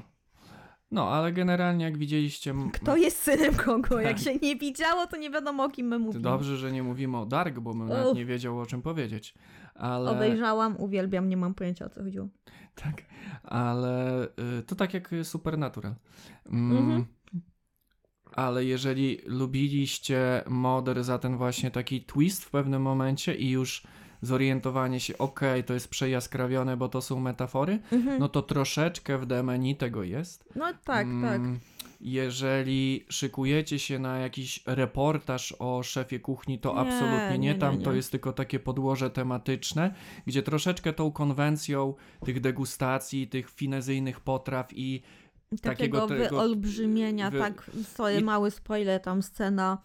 No, 0.93 1.09
ale 1.09 1.31
generalnie 1.31 1.85
jak 1.85 1.97
widzieliście. 1.97 2.53
Kto 2.73 2.97
jest 2.97 3.17
synem 3.23 3.55
kogo? 3.55 3.99
Jak 3.99 4.13
Tak. 4.17 4.23
się 4.23 4.35
nie 4.35 4.55
widziało, 4.55 5.07
to 5.07 5.17
nie 5.17 5.29
wiadomo 5.29 5.63
o 5.63 5.69
kim 5.69 5.87
my 5.87 5.99
mówimy. 5.99 6.23
Dobrze, 6.23 6.57
że 6.57 6.71
nie 6.71 6.83
mówimy 6.83 7.17
o 7.17 7.25
Dark, 7.25 7.59
bo 7.59 7.73
bym 7.73 7.87
nawet 7.87 8.05
Uff. 8.07 8.15
nie 8.15 8.25
wiedział 8.25 8.59
o 8.59 8.65
czym 8.65 8.81
powiedzieć. 8.81 9.33
Ale. 9.75 10.11
Obejrzałam, 10.11 10.75
uwielbiam, 10.77 11.29
nie 11.29 11.37
mam 11.37 11.53
pojęcia 11.53 11.85
o 11.85 11.89
co 11.89 12.03
chodziło. 12.03 12.27
Tak, 12.75 13.03
ale 13.43 14.23
y, 14.59 14.63
to 14.67 14.75
tak 14.75 14.93
jak 14.93 15.09
Supernatural. 15.23 15.95
Mm, 16.45 16.77
Mhm. 16.77 17.05
Ale 18.35 18.65
jeżeli 18.65 19.17
lubiliście 19.25 20.43
Moder 20.47 21.03
za 21.03 21.17
ten 21.19 21.37
właśnie 21.37 21.71
taki 21.71 22.01
twist 22.01 22.43
w 22.45 22.51
pewnym 22.51 22.81
momencie 22.81 23.35
i 23.35 23.49
już 23.49 23.83
zorientowanie 24.27 24.99
się, 24.99 25.17
okej, 25.17 25.63
to 25.63 25.73
jest 25.73 25.87
przejaskrawione, 25.87 26.77
bo 26.77 26.89
to 26.89 27.01
są 27.01 27.19
metafory, 27.19 27.79
Mhm. 27.91 28.19
no 28.19 28.29
to 28.29 28.41
troszeczkę 28.41 29.17
w 29.17 29.25
DMNI 29.25 29.75
tego 29.75 30.03
jest. 30.03 30.43
No 30.55 30.65
tak, 30.65 31.07
tak. 31.21 31.35
Mm, 31.35 31.59
Jeżeli 32.05 33.05
szykujecie 33.09 33.79
się 33.79 33.99
na 33.99 34.17
jakiś 34.17 34.63
reportaż 34.65 35.55
o 35.59 35.83
szefie 35.83 36.19
kuchni, 36.19 36.59
to 36.59 36.73
Nie, 36.73 36.79
absolutnie 36.79 37.29
nie. 37.31 37.37
nie, 37.37 37.53
nie, 37.53 37.55
Tam 37.55 37.81
to 37.81 37.89
nie. 37.91 37.97
jest 37.97 38.11
tylko 38.11 38.33
takie 38.33 38.59
podłoże 38.59 39.09
tematyczne, 39.09 39.93
gdzie 40.27 40.43
troszeczkę 40.43 40.93
tą 40.93 41.11
konwencją 41.11 41.93
tych 42.25 42.41
degustacji, 42.41 43.27
tych 43.27 43.49
finezyjnych 43.49 44.19
potraw 44.19 44.67
i 44.71 45.01
Takiego 45.61 46.07
takiego 46.07 46.29
wyolbrzymienia, 46.29 47.29
wy- 47.31 47.39
tak, 47.39 47.71
sorry, 47.83 48.19
i- 48.19 48.23
mały 48.23 48.51
spoiler, 48.51 49.01
tam 49.01 49.21
scena 49.23 49.77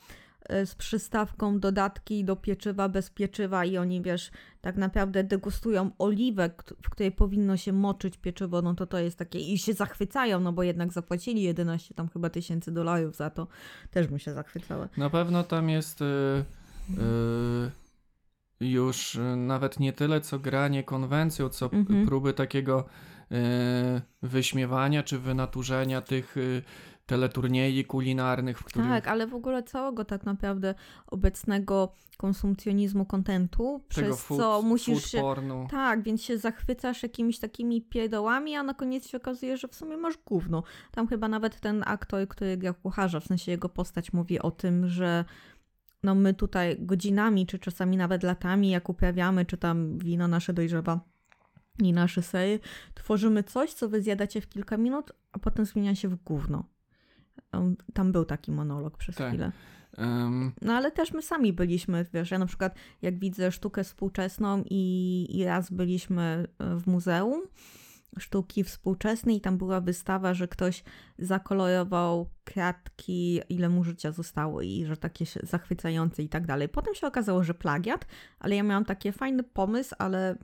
z 0.49 0.75
przystawką 0.75 1.61
dodatki 1.61 2.25
do 2.25 2.37
pieczywa 2.37 2.89
bez 2.89 3.11
pieczywa 3.11 3.65
i 3.65 3.77
oni, 3.79 4.03
wiesz, 4.03 4.31
tak 4.61 4.77
naprawdę 4.77 5.25
degustują 5.25 5.91
oliwę, 5.99 6.51
w 6.83 6.91
której 6.91 7.13
powinno 7.13 7.57
się 7.57 7.73
moczyć 7.73 8.17
pieczywo, 8.17 8.63
no 8.63 8.75
to 8.75 8.87
to 8.87 8.99
jest 8.99 9.19
takie, 9.19 9.39
i 9.39 9.59
się 9.59 9.73
zachwycają, 9.73 10.41
no 10.41 10.53
bo 10.53 10.63
jednak 10.63 10.93
zapłacili 10.93 11.43
11 11.43 11.95
tam 11.95 12.09
chyba 12.09 12.31
tysięcy 12.31 12.73
dolarów 12.73 13.17
za 13.17 13.31
to, 13.31 13.47
też 13.91 14.07
bym 14.07 14.19
się 14.19 14.35
zachwycała. 14.35 14.89
na 14.97 15.11
pewno 15.11 15.43
tam 15.45 15.69
jest 15.71 16.01
y, 16.03 16.05
y, 16.11 17.71
już 18.61 19.15
y, 19.15 19.37
nawet 19.37 19.81
nie 19.81 19.93
tyle 19.93 20.21
co 20.21 20.39
granie 20.39 20.83
konwencją, 20.85 21.49
co 21.49 21.71
Mhm. 21.73 22.07
próby 22.07 22.33
takiego 22.35 22.85
y, 23.33 23.37
wyśmiewania 24.23 25.03
czy 25.03 25.19
wynaturzenia 25.19 26.01
tych 26.01 26.37
teleturniejów 27.09 27.87
kulinarnych, 27.87 28.59
w 28.59 28.65
których 28.65 28.89
Tak, 28.89 29.09
ale 29.09 29.27
w 29.27 29.35
ogóle 29.35 29.63
całego 29.63 30.05
tak 30.05 30.25
naprawdę 30.25 30.75
obecnego 31.07 31.93
konsumpcjonizmu 32.17 33.07
kontentu, 33.07 33.85
przez 33.89 34.23
food, 34.23 34.41
co 34.41 34.63
musisz 34.63 34.99
food 34.99 35.11
się... 35.11 35.21
pornu. 35.21 35.67
Tak, 35.71 36.03
więc 36.03 36.23
się 36.23 36.39
zachwycasz 36.39 37.03
jakimiś 37.03 37.39
takimi 37.39 37.83
pierdołami, 37.83 38.57
a 38.57 38.63
na 38.63 38.75
koniec 38.75 39.09
się 39.09 39.17
okazuje, 39.17 39.57
że 39.57 39.69
w 39.69 39.75
sumie 39.75 39.97
masz 39.97 40.15
gówno. 40.27 40.63
Tam 40.91 41.09
chyba 41.09 41.29
nawet 41.29 41.61
ten 41.61 41.83
aktor, 41.87 42.29
który 42.29 42.57
grał 42.57 42.75
kucharza, 42.75 43.21
w 43.21 43.27
sensie 43.27 43.53
jego 43.53 43.69
postać 43.69 44.13
mówi 44.13 44.39
o 44.39 44.51
tym, 44.51 44.89
że 44.89 45.25
no 46.03 46.15
my 46.15 46.35
tutaj 46.35 46.77
godzinami, 46.81 47.47
czy 47.47 47.59
czasami 47.59 47.97
nawet 47.97 48.23
latami, 48.23 48.71
jak 48.71 48.89
uprawiamy, 48.89 49.47
czy 49.47 49.57
tam 49.57 49.99
wino 49.99 50.29
nasze 50.29 50.53
dojrzewa 50.53 51.01
i 51.83 51.93
nasze 51.93 52.23
sery, 52.23 52.61
tworzymy 52.95 53.43
coś, 53.43 53.73
co 53.73 53.89
wy 53.89 54.03
zjadacie 54.03 54.41
w 54.41 54.49
kilka 54.49 54.77
minut, 54.77 55.13
a 55.33 55.39
potem 55.39 55.67
zmienia 55.67 55.95
się 55.95 56.09
w 56.09 56.15
gówno. 56.15 56.65
Tam 57.95 58.13
był 58.13 58.25
taki 58.25 58.53
monolog 58.53 58.99
przez 58.99 59.17
Tak. 59.17 59.29
chwilę. 59.29 59.53
No 60.63 60.73
ale 60.73 60.91
też 60.91 61.13
my 61.13 61.23
sami 61.23 61.53
byliśmy, 61.53 62.07
wiesz, 62.15 62.31
ja 62.31 62.39
na 62.39 62.47
przykład 62.47 62.75
jak 63.03 63.19
widzę 63.19 63.53
sztukę 63.53 63.85
współczesną 63.85 64.63
i, 64.71 65.27
i 65.31 65.45
raz 65.45 65.71
byliśmy 65.71 66.47
e, 66.59 66.77
w 66.77 66.87
muzeum 66.87 67.43
sztuki 68.19 68.65
współczesnej 68.65 69.37
i 69.37 69.41
tam 69.41 69.59
była 69.59 69.81
wystawa, 69.81 70.35
że 70.35 70.49
ktoś 70.49 70.85
zakolorował 71.19 72.29
kratki, 72.45 73.41
ile 73.49 73.69
mu 73.69 73.85
życia 73.85 74.13
zostało 74.13 74.63
i 74.63 74.85
że 74.87 74.97
takie 74.97 75.25
zachwycające 75.43 76.23
i 76.23 76.29
tak 76.29 76.47
dalej. 76.47 76.69
Potem 76.69 76.95
się 76.95 77.07
okazało, 77.07 77.45
że 77.45 77.55
plagiat, 77.55 78.07
ale 78.39 78.57
ja 78.57 78.63
miałam 78.63 78.85
taki 78.85 79.13
fajny 79.13 79.43
pomysł, 79.43 79.95
ale 79.99 80.37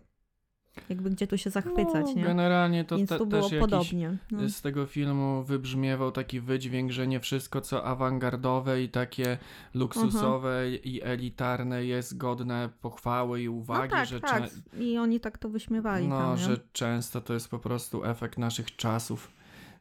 jakby 0.88 1.10
gdzie 1.10 1.26
tu 1.26 1.38
się 1.38 1.50
zachwycać, 1.50 2.06
no, 2.06 2.12
nie? 2.14 2.22
Generalnie 2.24 2.84
to 2.84 2.96
Więc 2.96 3.08
te, 3.10 3.18
tu 3.18 3.26
było 3.26 3.48
też 3.48 3.60
podobnie. 3.60 4.16
No. 4.30 4.48
z 4.48 4.62
tego 4.62 4.86
filmu 4.86 5.42
wybrzmiewał 5.44 6.12
taki 6.12 6.40
wydźwięk, 6.40 6.90
że 6.90 7.06
nie 7.06 7.20
wszystko 7.20 7.60
co 7.60 7.84
awangardowe 7.84 8.82
i 8.82 8.88
takie 8.88 9.38
luksusowe 9.74 10.70
i 10.70 11.02
elitarne 11.02 11.84
jest 11.84 12.16
godne 12.16 12.68
pochwały 12.82 13.42
i 13.42 13.46
No 13.46 13.52
uwagi, 13.52 13.90
tak, 13.90 14.06
że, 14.08 14.20
tak. 14.20 14.50
cze- 14.50 14.82
I 14.84 14.98
oni 14.98 15.20
tak 15.20 15.38
to 15.38 15.48
wyśmiewali 15.48 16.08
no, 16.08 16.18
tam, 16.18 16.36
że 16.36 16.58
często 16.72 17.20
to 17.20 17.34
jest 17.34 17.48
po 17.50 17.58
prostu 17.58 18.04
efekt 18.04 18.38
naszych 18.38 18.76
czasów. 18.76 19.30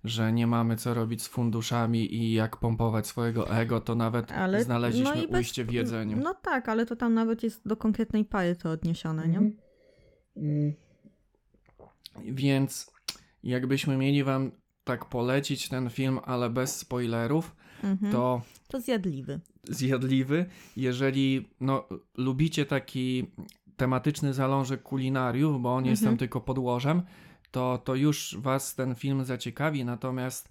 Że 0.04 0.34
nie 0.34 0.48
mamy 0.48 0.76
co 0.76 0.94
robić 0.94 1.22
z 1.24 1.28
funduszami 1.28 2.16
i 2.16 2.34
jak 2.34 2.58
pompować 2.58 3.08
swojego 3.08 3.50
ego, 3.52 3.82
to 3.82 3.96
nawet 3.96 4.32
Ale- 4.32 4.64
znaleźliśmy 4.64 5.16
no 5.16 5.22
i 5.24 5.28
bez- 5.28 5.40
ujście 5.40 5.66
w 5.66 5.72
jedzeniu. 5.74 6.18
No 6.24 6.34
tak, 6.34 6.70
ale 6.70 6.86
to 6.86 6.96
tam 6.96 7.14
nawet 7.14 7.44
jest 7.44 7.68
do 7.68 7.78
konkretnej 7.78 8.26
pary 8.26 8.56
to 8.56 8.70
odniesione, 8.72 9.28
nie? 9.28 9.52
Mhm. 10.38 10.74
Więc 12.26 12.92
jakbyśmy 13.44 13.98
mieli 13.98 14.24
wam 14.24 14.52
tak 14.84 15.06
polecić 15.06 15.70
ten 15.70 15.90
film, 15.90 16.20
ale 16.26 16.50
bez 16.50 16.78
spoilerów, 16.78 17.56
Mhm. 17.84 18.12
to 18.12 18.42
To 18.68 18.82
zjadliwy. 18.82 19.40
zjadliwy. 19.64 20.46
Jeżeli 20.78 21.50
no, 21.60 21.88
lubicie 22.18 22.66
taki 22.66 23.28
tematyczny 23.78 24.34
zalążek 24.34 24.84
kulinariów, 24.84 25.62
bo 25.62 25.76
on 25.76 25.86
jest 25.86 26.02
Mhm. 26.02 26.12
tam 26.12 26.18
tylko 26.20 26.42
podłożem, 26.42 27.02
to, 27.52 27.78
to 27.78 27.96
już 27.96 28.36
was 28.40 28.76
ten 28.76 28.96
film 28.96 29.26
zaciekawi, 29.26 29.86
natomiast 29.86 30.50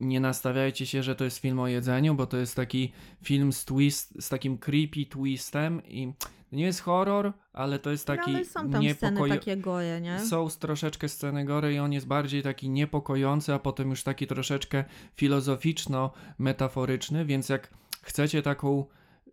nie 0.00 0.20
nastawiajcie 0.20 0.86
się, 0.86 1.02
że 1.02 1.14
to 1.14 1.24
jest 1.24 1.38
film 1.38 1.60
o 1.60 1.68
jedzeniu, 1.68 2.14
bo 2.14 2.26
to 2.26 2.36
jest 2.36 2.56
taki 2.56 2.92
film 3.22 3.52
z 3.52 3.64
twist, 3.64 4.22
z 4.24 4.28
takim 4.28 4.58
creepy 4.58 5.06
twistem 5.06 5.82
i 5.84 6.12
nie 6.52 6.64
jest 6.64 6.80
horror, 6.80 7.32
ale 7.52 7.78
to 7.78 7.90
jest 7.90 8.06
taki 8.06 8.32
no, 8.32 8.36
ale 8.36 8.44
są 8.44 8.70
tam 8.70 8.84
sceny 8.84 9.20
niepokojo- 9.20 9.28
takie 9.28 9.56
goje, 9.56 10.00
nie? 10.00 10.20
są 10.20 10.48
troszeczkę 10.48 11.08
sceny 11.08 11.44
gory 11.44 11.74
i 11.74 11.78
on 11.78 11.92
jest 11.92 12.06
bardziej 12.06 12.42
taki 12.42 12.70
niepokojący, 12.70 13.54
a 13.54 13.58
potem 13.58 13.90
już 13.90 14.02
taki 14.02 14.26
troszeczkę 14.26 14.84
filozoficzno-metaforyczny, 15.16 17.24
więc 17.24 17.48
jak 17.48 17.70
chcecie 18.02 18.42
taką, 18.42 18.84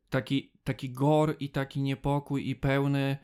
taki, 0.10 0.52
taki 0.64 0.90
gor 0.90 1.36
i 1.40 1.50
taki 1.50 1.82
niepokój 1.82 2.50
i 2.50 2.56
pełny 2.56 3.18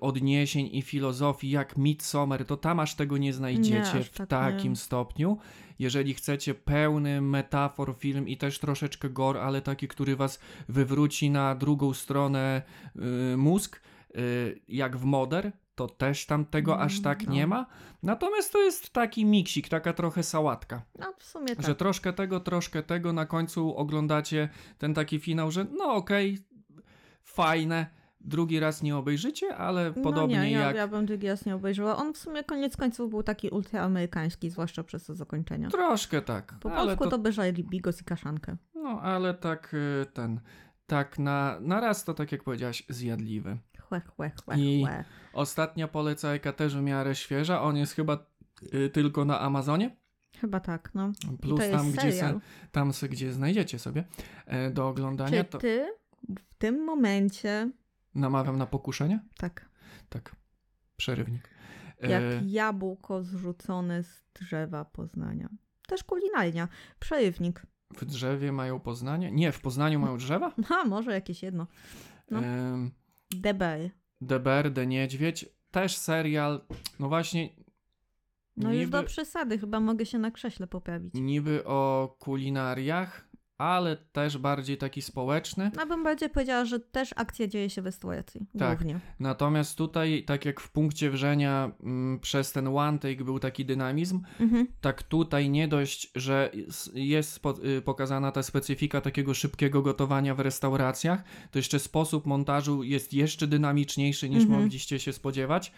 odniesień 0.00 0.68
i 0.72 0.82
filozofii 0.82 1.50
jak 1.50 1.76
Midsommar, 1.76 2.44
to 2.44 2.56
tam 2.56 2.80
aż 2.80 2.94
tego 2.94 3.18
nie 3.18 3.32
znajdziecie 3.32 3.70
Nie, 3.94 4.00
aż 4.00 4.06
w 4.06 4.16
tak 4.16 4.28
takim 4.28 4.72
nie. 4.72 4.76
stopniu. 4.76 5.38
Jeżeli 5.78 6.14
chcecie 6.14 6.54
pełny 6.54 7.20
metafor 7.20 7.94
film 7.98 8.28
i 8.28 8.36
też 8.36 8.58
troszeczkę 8.58 9.10
gor, 9.10 9.38
ale 9.38 9.62
taki, 9.62 9.88
który 9.88 10.16
was 10.16 10.38
wywróci 10.68 11.30
na 11.30 11.54
drugą 11.54 11.94
stronę 11.94 12.62
y, 13.32 13.36
mózg, 13.36 13.80
y, 14.16 14.60
jak 14.68 14.96
w 14.96 15.04
Moder, 15.04 15.52
to 15.74 15.86
też 15.88 16.26
tam 16.26 16.44
tego 16.44 16.80
aż 16.80 16.92
Mm, 16.92 17.04
tak 17.04 17.26
no. 17.26 17.32
nie 17.32 17.46
ma. 17.46 17.66
Natomiast 18.02 18.52
to 18.52 18.62
jest 18.62 18.90
taki 18.92 19.24
miksik, 19.24 19.68
taka 19.68 19.92
trochę 19.92 20.22
sałatka. 20.22 20.82
No 20.98 21.12
w 21.18 21.24
sumie 21.24 21.56
tak. 21.56 21.66
Że 21.66 21.74
troszkę 21.74 22.12
tego, 22.12 22.40
troszkę 22.40 22.82
tego, 22.82 23.12
na 23.12 23.26
końcu 23.26 23.76
oglądacie 23.76 24.48
ten 24.78 24.94
taki 24.94 25.18
finał, 25.20 25.50
że 25.50 25.66
no 25.78 25.84
okej, 25.94 26.38
fajne, 27.22 27.86
drugi 28.26 28.60
raz 28.60 28.82
nie 28.82 28.96
obejrzycie, 28.96 29.56
ale 29.56 29.92
podobnie 29.92 30.36
no 30.36 30.44
nie, 30.44 30.50
ja, 30.50 30.60
jak... 30.60 30.76
ja 30.76 30.88
bym 30.88 31.06
drugi 31.06 31.28
raz 31.28 31.46
nie 31.46 31.54
obejrzała. 31.54 31.96
On 31.96 32.14
w 32.14 32.18
sumie 32.18 32.44
koniec 32.44 32.76
końców 32.76 33.10
był 33.10 33.22
taki 33.22 33.48
ultraamerykański, 33.48 34.50
zwłaszcza 34.50 34.84
przez 34.84 35.04
to 35.04 35.14
zakończenie. 35.14 35.68
Troszkę 35.68 36.22
tak. 36.22 36.54
Po 36.60 36.70
polsku 36.70 37.04
to, 37.04 37.18
to 37.18 37.52
Bigos 37.52 38.00
i 38.00 38.04
Kaszankę. 38.04 38.56
No, 38.74 39.00
ale 39.02 39.34
tak 39.34 39.74
y, 39.74 40.06
ten... 40.12 40.40
Tak 40.86 41.18
na, 41.18 41.58
na 41.60 41.80
raz 41.80 42.04
to, 42.04 42.14
tak 42.14 42.32
jak 42.32 42.42
powiedziałaś, 42.44 42.82
zjadliwy. 42.88 43.58
Chłe, 43.80 44.00
chłe, 44.16 44.30
chłe, 44.44 44.58
I- 44.58 44.84
chłe. 44.84 45.04
Ostatnia 45.32 45.88
polecajka 45.88 46.52
też 46.52 46.76
w 46.76 46.80
miarę 46.80 47.14
świeża. 47.14 47.62
On 47.62 47.76
jest 47.76 47.92
chyba 47.92 48.26
y, 48.74 48.90
tylko 48.90 49.24
na 49.24 49.40
Amazonie. 49.40 49.96
Chyba 50.40 50.60
tak, 50.60 50.90
no. 50.94 51.12
Plus 51.40 51.60
tam, 51.70 51.92
gdzie, 51.92 52.12
se, 52.12 52.40
tam 52.72 52.92
gdzie 53.10 53.32
znajdziecie 53.32 53.78
sobie 53.78 54.04
e, 54.46 54.70
do 54.70 54.88
oglądania, 54.88 55.44
Czy 55.44 55.50
to 55.50 55.58
ty 55.58 55.86
w 56.28 56.54
tym 56.58 56.84
momencie, 56.84 57.70
namawiam 58.16 58.58
na 58.58 58.66
pokuszenie. 58.66 59.20
tak, 59.38 59.68
Tak, 60.08 60.36
przerywnik. 60.96 61.50
E, 62.02 62.10
jak 62.10 62.22
jabłko 62.46 63.22
zrzucone 63.22 64.02
z 64.02 64.24
drzewa 64.40 64.84
Poznania. 64.84 65.48
Też 65.88 66.04
kulinarnia. 66.04 66.68
Przerywnik. 66.98 67.62
w 67.96 68.04
drzewie 68.04 68.52
mają 68.52 68.80
Poznanie? 68.80 69.30
Nie, 69.32 69.52
w 69.52 69.60
Poznaniu 69.60 70.00
mają 70.00 70.16
drzewa? 70.16 70.52
Ha, 70.68 70.84
może 70.84 71.12
jakieś 71.12 71.42
jedno. 71.42 71.66
No. 72.30 72.38
Em, 72.38 72.90
DB. 73.30 73.62
DBR, 74.20 74.74
The 74.74 74.86
Niedźwiedź, 74.86 75.46
też 75.70 75.96
serial, 75.96 76.60
no 77.00 77.08
właśnie 77.08 77.48
No 78.56 78.72
już 78.72 78.80
niby, 78.80 78.92
do 78.92 79.02
przesady, 79.02 79.58
chyba 79.58 79.80
mogę 79.80 80.06
się 80.06 80.18
na 80.18 80.30
krześle 80.30 80.66
poprawić. 80.66 81.14
niby 81.14 81.64
o 81.64 82.16
kulinariach, 82.18 83.25
ale 83.58 83.96
też 83.96 84.38
bardziej 84.38 84.76
taki 84.78 85.02
społeczny. 85.02 85.70
No 85.76 85.86
bym 85.86 86.04
bardziej 86.04 86.30
powiedziała, 86.30 86.64
że 86.64 86.80
też 86.80 87.10
akcja 87.16 87.46
dzieje 87.46 87.70
się 87.70 87.82
w 87.82 87.86
restauracji. 87.86 88.46
Tak. 88.58 88.78
Głównie. 88.78 89.00
Natomiast 89.20 89.78
tutaj, 89.78 90.24
tak 90.26 90.44
jak 90.44 90.60
w 90.60 90.70
punkcie 90.70 91.10
wrzenia 91.10 91.70
mm, 91.82 92.20
przez 92.20 92.52
ten 92.52 92.66
one 92.68 92.98
take 92.98 93.24
był 93.24 93.38
taki 93.38 93.64
dynamizm, 93.64 94.20
Mhm. 94.40 94.66
tak 94.80 95.02
tutaj 95.02 95.50
nie 95.50 95.68
dość, 95.68 96.10
że 96.14 96.50
jest- 96.94 97.40
y, 97.78 97.82
pokazana 97.82 98.32
ta 98.32 98.42
specyfika 98.42 99.00
takiego 99.00 99.34
szybkiego 99.34 99.82
gotowania 99.82 100.34
w 100.34 100.40
restauracjach, 100.40 101.24
to 101.50 101.58
jeszcze 101.58 101.78
sposób 101.78 102.26
montażu 102.26 102.82
jest 102.82 103.12
jeszcze 103.12 103.46
dynamiczniejszy 103.46 104.28
niż 104.28 104.42
Mhm. 104.42 104.60
mogliście 104.60 104.98
się 104.98 105.12
spodziewać. 105.12 105.72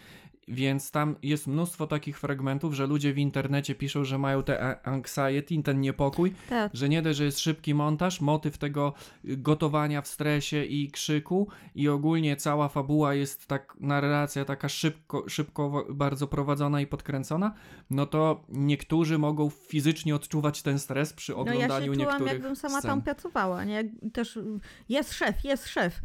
Więc 0.49 0.91
tam 0.91 1.17
jest 1.23 1.47
mnóstwo 1.47 1.87
takich 1.87 2.19
fragmentów, 2.21 2.75
że 2.75 2.87
ludzie 2.87 3.13
w 3.13 3.19
internecie 3.19 3.75
piszą, 3.75 4.05
że 4.05 4.19
mają 4.19 4.43
te 4.43 4.87
anxiety, 4.87 5.63
ten 5.63 5.81
niepokój, 5.81 6.35
Tak. 6.49 6.71
że 6.75 6.89
nie 6.89 7.03
dość, 7.03 7.19
że 7.19 7.25
jest 7.25 7.39
szybki 7.41 7.75
montaż, 7.75 8.21
motyw 8.21 8.59
tego 8.59 8.93
y, 9.25 9.37
gotowania 9.37 10.03
w 10.03 10.09
stresie 10.09 10.65
i 10.65 10.91
krzyku 10.91 11.49
i 11.75 11.89
ogólnie 11.89 12.37
cała 12.37 12.69
fabuła 12.69 13.15
jest 13.15 13.47
tak, 13.47 13.77
narracja 13.81 14.45
taka 14.45 14.69
szybko, 14.69 15.25
szybko 15.29 15.87
bardzo 15.91 16.27
prowadzona 16.27 16.81
i 16.81 16.87
podkręcona, 16.87 17.55
no 17.91 18.07
to 18.07 18.45
niektórzy 18.49 19.19
mogą 19.19 19.51
fizycznie 19.51 20.15
odczuwać 20.15 20.63
ten 20.63 20.79
stres 20.79 21.13
przy 21.13 21.33
No 21.33 21.39
ja 21.39 21.43
oglądaniu 21.45 21.95
się 21.95 22.01
czułam, 22.01 22.11
niektórych 22.13 22.33
jakbym 22.33 22.57
sama 22.57 22.79
scen. 22.79 22.91
tam 22.91 23.03
pracowała. 23.03 23.65
Nie? 23.65 23.85
Też 24.13 24.37
y, 24.37 24.45
jest 24.89 25.13
szef, 25.13 25.45
jest 25.45 25.69
szef. 25.69 26.01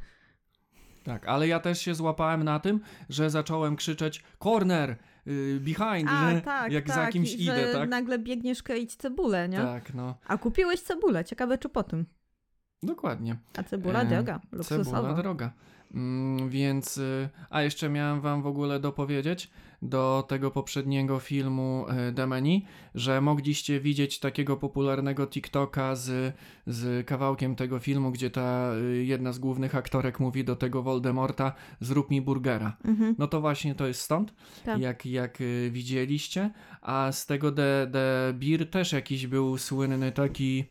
Tak, 1.04 1.28
ale 1.28 1.48
ja 1.48 1.60
też 1.60 1.80
się 1.82 1.96
złapałem 1.96 2.44
na 2.44 2.60
tym, 2.60 2.80
że 3.10 3.30
zacząłem 3.30 3.76
krzyczeć 3.76 4.24
corner, 4.44 4.96
y, 5.28 5.60
behind, 5.62 6.10
A, 6.10 6.32
że 6.32 6.42
tak, 6.42 6.72
jak 6.72 6.86
tak. 6.86 6.96
za 6.96 7.08
kimś 7.08 7.34
i 7.34 7.44
idę, 7.44 7.74
tak? 7.74 7.90
nagle 7.90 8.20
biegniesz 8.20 8.64
kroić 8.64 8.96
cebulę, 8.96 9.50
nie? 9.50 9.58
Tak, 9.58 9.94
no, 9.94 10.18
A 10.28 10.38
kupiłeś 10.38 10.82
cebulę. 10.82 11.26
Ciekawe, 11.26 11.58
czy 11.58 11.70
po 11.70 11.84
tym. 11.84 12.06
dokładnie. 12.84 13.36
A 13.58 13.64
cebula 13.64 14.02
E, 14.02 14.06
droga, 14.06 14.40
Cebula 14.40 14.58
luksusowa. 14.58 15.14
droga. 15.14 15.54
Mm, 15.94 16.50
więc, 16.50 16.98
y, 16.98 17.30
a 17.50 17.62
jeszcze 17.62 17.90
miałem 17.90 18.22
wam 18.22 18.42
w 18.42 18.48
ogóle 18.48 18.80
dopowiedzieć 18.80 19.50
do 19.82 20.26
tego 20.28 20.52
poprzedniego 20.52 21.20
filmu 21.20 21.86
y, 22.10 22.12
Demeni, 22.12 22.66
że 22.96 23.22
mogliście 23.22 23.80
widzieć 23.80 24.20
takiego 24.20 24.58
popularnego 24.58 25.28
TikToka 25.28 25.96
z, 25.96 26.36
z 26.68 27.08
kawałkiem 27.08 27.56
tego 27.56 27.80
filmu, 27.80 28.12
gdzie 28.12 28.30
ta 28.30 28.72
y, 28.76 29.06
jedna 29.06 29.32
z 29.32 29.40
głównych 29.40 29.76
aktorek 29.76 30.20
mówi 30.20 30.44
do 30.44 30.56
tego 30.56 30.84
Voldemorta, 30.84 31.54
zrób 31.80 32.10
mi 32.10 32.22
burgera. 32.22 32.78
Mhm. 32.86 33.16
No 33.18 33.28
to 33.28 33.42
właśnie 33.42 33.76
to 33.76 33.88
jest 33.88 34.02
stąd, 34.02 34.34
Tak. 34.66 34.80
jak, 34.80 35.06
jak 35.06 35.38
widzieliście. 35.72 36.52
A 36.82 37.12
z 37.12 37.26
tego 37.26 37.52
The, 37.52 37.88
The 37.92 38.34
Beer 38.34 38.70
też 38.70 38.92
jakiś 38.94 39.28
był 39.28 39.58
słynny 39.58 40.12
taki 40.12 40.66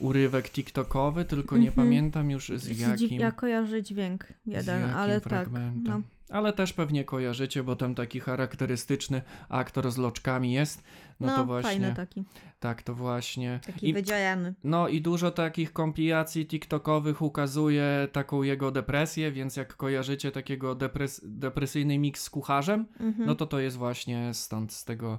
urywek 0.00 0.50
TikTokowy, 0.50 1.24
tylko 1.24 1.56
nie 1.56 1.68
Mhm. 1.68 1.86
pamiętam 1.86 2.30
już 2.30 2.48
z 2.56 2.78
jakim, 2.80 3.20
Ja 3.20 3.32
kojarzę 3.32 3.82
dźwięk 3.82 4.26
jeden, 4.46 4.84
ale 4.84 5.20
tak. 5.20 5.28
fragmentem. 5.28 5.84
No. 5.84 6.02
Ale 6.36 6.52
też 6.52 6.72
pewnie 6.72 7.04
kojarzycie, 7.04 7.62
bo 7.62 7.76
tam 7.76 7.94
taki 7.94 8.20
charakterystyczny 8.20 9.22
aktor 9.48 9.90
z 9.92 9.96
loczkami 9.96 10.52
jest. 10.52 10.82
No, 11.20 11.26
No, 11.26 11.36
to 11.36 11.44
właśnie, 11.44 11.70
fajny 11.70 11.94
taki. 11.94 12.24
tak, 12.60 12.82
to 12.82 12.94
właśnie. 12.94 13.60
Taki 13.66 13.88
I- 13.88 13.92
wydziajany. 13.92 14.54
No 14.64 14.88
i 14.88 15.00
dużo 15.00 15.30
takich 15.30 15.72
kompilacji 15.72 16.46
TikTokowych 16.46 17.22
ukazuje 17.22 18.08
taką 18.12 18.42
jego 18.42 18.70
depresję, 18.70 19.32
więc 19.32 19.56
jak 19.56 19.76
kojarzycie 19.76 20.30
takiego 20.32 20.74
depres 20.74 21.20
depresyjny 21.24 21.98
miks 21.98 22.22
z 22.22 22.30
kucharzem, 22.30 22.86
Mhm. 23.00 23.26
no 23.26 23.34
to 23.34 23.46
to 23.46 23.58
jest 23.60 23.76
właśnie 23.76 24.34
stąd, 24.34 24.72
z 24.72 24.84
tego 24.84 25.18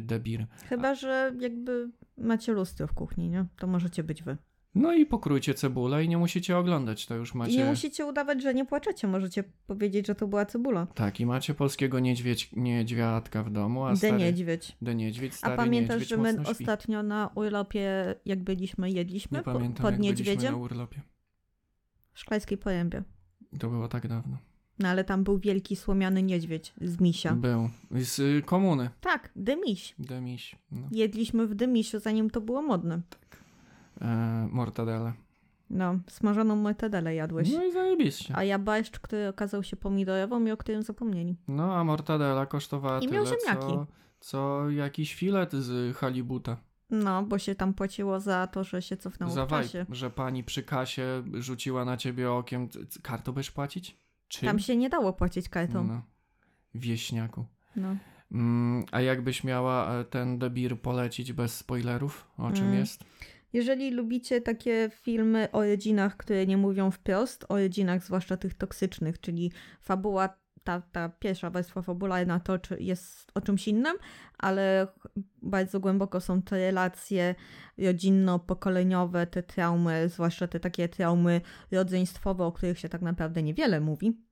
debir. 0.00 0.46
Chyba, 0.68 0.94
że 0.94 1.32
jakby 1.40 1.90
macie 2.16 2.52
lustro 2.52 2.86
w 2.86 2.92
kuchni, 2.92 3.28
nie? 3.28 3.46
To 3.58 3.66
możecie 3.66 4.02
być 4.04 4.22
wy. 4.22 4.36
No 4.74 4.92
i 4.92 5.06
pokrójcie 5.06 5.54
cebulę 5.54 6.04
i 6.04 6.08
nie 6.08 6.18
musicie 6.18 6.58
oglądać, 6.58 7.06
to 7.06 7.14
już 7.14 7.34
macie... 7.34 7.52
I 7.52 7.56
nie 7.58 7.64
musicie 7.64 8.06
udawać, 8.06 8.42
że 8.42 8.54
nie 8.54 8.64
płaczecie. 8.64 9.08
Możecie 9.08 9.44
powiedzieć, 9.66 10.06
że 10.06 10.14
to 10.14 10.28
była 10.28 10.46
cebula. 10.46 10.86
Tak, 10.86 11.20
i 11.20 11.26
macie 11.26 11.54
polskiego 11.54 12.00
niedźwiedź, 12.00 12.50
niedźwiadka 12.56 13.42
w 13.42 13.50
domu, 13.50 13.84
a 13.84 13.90
De 13.90 13.96
stary... 13.96 14.18
niedźwiedź. 14.18 14.76
De 14.82 14.94
niedźwiedź, 14.94 15.32
A 15.32 15.36
stary 15.36 15.56
pamiętasz, 15.56 16.00
niedźwiedź 16.00 16.08
że 16.08 16.16
my 16.16 16.48
ostatnio 16.48 17.02
na 17.02 17.30
urlopie, 17.34 18.14
jak 18.24 18.42
byliśmy, 18.42 18.90
jedliśmy 18.90 19.38
Nie 19.38 19.44
po, 19.44 19.52
pamiętam, 19.52 19.82
pod 19.82 19.92
jak 19.92 20.00
niedźwiedziem 20.00 20.52
na 20.52 20.58
urlopie. 20.58 21.00
w 22.12 22.18
Szklajskiej 22.20 22.58
Porębie. 22.58 23.02
To 23.58 23.68
było 23.70 23.88
tak 23.88 24.08
dawno. 24.08 24.38
No 24.78 24.88
ale 24.88 25.04
tam 25.04 25.24
był 25.24 25.38
wielki 25.38 25.76
słomiany 25.76 26.22
niedźwiedź 26.22 26.74
z 26.80 27.00
misia. 27.00 27.34
Był. 27.34 27.70
Z 27.90 28.18
y, 28.18 28.42
komuny. 28.46 28.90
Tak, 29.00 29.30
dymiś. 29.36 29.94
Demiś. 29.98 30.56
No. 30.72 30.88
Jedliśmy 30.92 31.46
w 31.46 31.54
dymisiu, 31.54 31.98
zanim 32.00 32.30
to 32.30 32.40
było 32.40 32.62
modne. 32.62 33.00
E, 34.00 34.48
mortadele. 34.52 35.12
No, 35.70 35.98
smażoną 36.08 36.56
mortadelę 36.56 37.14
jadłeś. 37.14 37.52
No 37.52 37.64
i 37.64 37.72
zajebiście. 37.72 38.36
A 38.36 38.44
ja 38.44 38.58
który 39.00 39.28
okazał 39.28 39.62
się 39.62 39.76
pomidorową 39.76 40.44
i 40.46 40.50
o 40.50 40.56
którym 40.56 40.82
zapomnieli. 40.82 41.36
No, 41.48 41.76
a 41.76 41.84
mortadela 41.84 42.46
kosztowała 42.46 42.98
I 42.98 43.00
tyle, 43.00 43.12
miał 43.12 43.26
ziemniaki. 43.26 43.66
co, 43.72 43.86
co 44.20 44.70
jakiś 44.70 45.14
filet 45.14 45.52
z 45.52 45.96
halibuta. 45.96 46.56
No, 46.90 47.22
bo 47.22 47.38
się 47.38 47.54
tam 47.54 47.74
płaciło 47.74 48.20
za 48.20 48.46
to, 48.46 48.64
że 48.64 48.82
się 48.82 48.96
cofnęło 48.96 49.32
Za 49.32 49.46
w 49.46 49.48
czasie. 49.48 49.86
że 49.90 50.10
pani 50.10 50.44
przy 50.44 50.62
kasie 50.62 51.22
rzuciła 51.34 51.84
na 51.84 51.96
ciebie 51.96 52.32
okiem. 52.32 52.68
Kartą 53.02 53.32
będziesz 53.32 53.50
płacić? 53.50 53.96
Czym? 54.28 54.46
Tam 54.46 54.58
się 54.58 54.76
nie 54.76 54.88
dało 54.88 55.12
płacić 55.12 55.48
kartą. 55.48 55.84
No. 55.84 56.02
Wieśniaku. 56.74 57.44
No. 57.76 57.96
Mm, 58.32 58.84
a 58.92 59.00
jakbyś 59.00 59.44
miała 59.44 59.94
e, 60.00 60.04
ten 60.04 60.38
debir 60.38 60.80
polecić 60.80 61.32
bez 61.32 61.56
spoilerów? 61.56 62.28
O 62.38 62.52
czym 62.52 62.64
Mm. 62.64 62.78
jest? 62.78 63.04
Jeżeli 63.52 63.90
lubicie 63.90 64.40
takie 64.40 64.90
filmy 64.94 65.48
o 65.52 65.64
rodzinach, 65.64 66.16
które 66.16 66.46
nie 66.46 66.56
mówią 66.56 66.90
wprost, 66.90 67.44
o 67.48 67.56
rodzinach 67.58 68.04
zwłaszcza 68.04 68.36
tych 68.36 68.54
toksycznych, 68.54 69.20
czyli 69.20 69.52
fabuła, 69.80 70.28
ta, 70.68 70.80
ta 70.92 71.08
pierwsza 71.08 71.50
warstwa 71.50 71.82
fabularna 71.82 72.40
to 72.40 72.58
jest 72.78 73.32
o 73.34 73.40
czymś 73.40 73.68
innym, 73.68 73.96
ale 74.38 74.86
bardzo 75.42 75.80
głęboko 75.80 76.20
są 76.20 76.42
te 76.42 76.56
relacje 76.56 77.34
rodzinno-pokoleniowe, 77.78 79.26
te 79.26 79.42
traumy, 79.42 80.08
zwłaszcza 80.08 80.46
te 80.46 80.60
takie 80.60 80.88
traumy 80.88 81.40
rodzeństwowe, 81.72 82.44
o 82.44 82.52
których 82.52 82.78
się 82.78 82.88
tak 82.88 83.02
naprawdę 83.02 83.42
niewiele 83.42 83.80
mówi, 83.80 84.22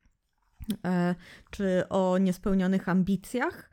e, 0.84 1.14
czy 1.50 1.88
o 1.88 2.18
niespełnionych 2.18 2.88
ambicjach, 2.88 3.70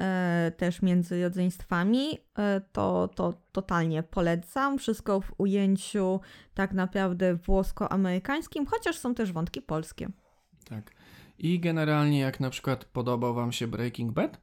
e, 0.00 0.52
też 0.56 0.82
między 0.82 1.22
rodzeństwami, 1.22 2.18
e, 2.38 2.60
to, 2.72 3.08
to 3.08 3.34
totalnie 3.52 4.02
polecam. 4.02 4.78
Wszystko 4.78 5.20
w 5.20 5.34
ujęciu 5.38 6.20
tak 6.54 6.72
naprawdę 6.72 7.34
włosko-amerykańskim, 7.34 8.66
chociaż 8.66 8.98
są 8.98 9.14
też 9.14 9.32
wątki 9.32 9.62
polskie. 9.62 10.08
Tak. 10.64 10.93
I 11.38 11.60
generalnie 11.60 12.18
jak 12.20 12.40
na 12.40 12.50
przykład 12.50 12.84
podobał 12.84 13.34
wam 13.34 13.52
się 13.52 13.66
Breaking 13.66 14.12
Bad, 14.12 14.40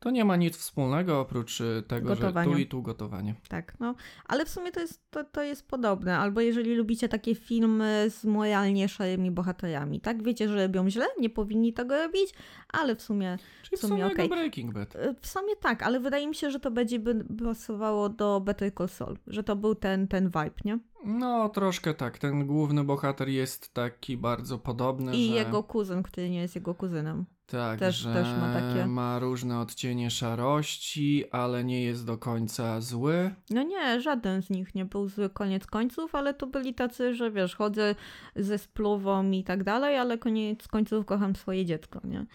To 0.00 0.10
nie 0.10 0.24
ma 0.24 0.36
nic 0.36 0.56
wspólnego 0.56 1.20
oprócz 1.20 1.60
y, 1.60 1.82
tego, 1.88 2.08
że 2.08 2.14
tu 2.16 2.20
Gotowania. 2.22 2.58
i 2.58 2.66
tu 2.66 2.82
gotowanie. 2.82 3.34
Tak, 3.48 3.80
no. 3.80 3.94
Ale 4.24 4.44
w 4.44 4.48
sumie 4.48 4.72
to 4.72 4.80
jest, 4.80 5.10
to, 5.10 5.24
to 5.24 5.42
jest 5.42 5.68
podobne. 5.68 6.18
Albo 6.18 6.40
jeżeli 6.40 6.74
lubicie 6.74 7.08
takie 7.08 7.34
filmy 7.34 8.06
z 8.10 8.24
moralniejszymi 8.24 9.30
bohaterami, 9.30 10.00
tak? 10.00 10.22
Wiecie, 10.22 10.48
że 10.48 10.62
robią 10.66 10.90
źle, 10.90 11.06
nie 11.20 11.30
powinni 11.30 11.72
tego 11.72 11.96
robić, 11.96 12.34
ale 12.72 12.96
w 12.96 13.02
sumie, 13.02 13.38
Czyli 13.62 13.76
w 13.76 13.80
W 13.80 13.80
sumie 13.80 13.90
sumie 14.02 14.06
okej. 14.06 14.28
jak 14.28 14.38
Breaking 14.38 14.74
Bad. 14.74 14.96
e, 14.96 15.14
w 15.20 15.26
sumie 15.26 15.56
tak, 15.56 15.82
ale 15.82 16.00
wydaje 16.00 16.28
mi 16.28 16.34
się, 16.34 16.50
że 16.50 16.60
to 16.60 16.70
będzie 16.70 16.98
by 16.98 17.24
pasowało 17.44 18.08
do 18.08 18.40
Better 18.40 18.74
Call 18.74 18.88
Saul, 18.88 19.18
że 19.26 19.42
to 19.42 19.56
był 19.56 19.74
ten, 19.74 20.08
ten 20.08 20.24
vibe, 20.26 20.50
nie? 20.64 20.78
No, 21.04 21.48
troszkę 21.48 21.94
tak. 21.94 22.18
Ten 22.18 22.46
główny 22.46 22.84
bohater 22.84 23.28
jest 23.28 23.74
taki 23.74 24.16
bardzo 24.16 24.58
podobny, 24.58 25.16
I 25.16 25.28
że... 25.28 25.34
jego 25.34 25.62
kuzyn, 25.62 26.02
który 26.02 26.30
nie 26.30 26.40
jest 26.40 26.54
jego 26.54 26.74
kuzynem. 26.74 27.26
Tak, 27.46 27.78
Też- 27.78 27.96
że 27.96 28.12
też 28.12 28.28
ma 28.28 28.52
takie- 28.52 28.86
ma 28.86 29.18
różne 29.18 29.60
odcienie 29.60 30.10
szarości, 30.10 31.24
ale 31.30 31.64
nie 31.64 31.82
jest 31.82 32.06
do 32.06 32.18
końca 32.18 32.80
zły. 32.80 33.34
No 33.50 33.62
nie, 33.62 34.00
żaden 34.00 34.42
z 34.42 34.50
nich 34.50 34.74
nie 34.74 34.84
był 34.84 35.08
zły 35.08 35.30
koniec 35.30 35.66
końców, 35.66 36.14
ale 36.14 36.34
to 36.34 36.46
byli 36.46 36.74
tacy, 36.74 37.14
że 37.14 37.30
wiesz, 37.30 37.56
chodzę 37.56 37.94
ze 38.36 38.58
spluwą 38.58 39.30
i 39.30 39.44
tak 39.44 39.64
dalej, 39.64 39.98
ale 39.98 40.18
koniec 40.18 40.68
końców 40.68 41.06
kocham 41.06 41.36
swoje 41.36 41.64
dziecko, 41.64 42.00
nie? 42.04 42.26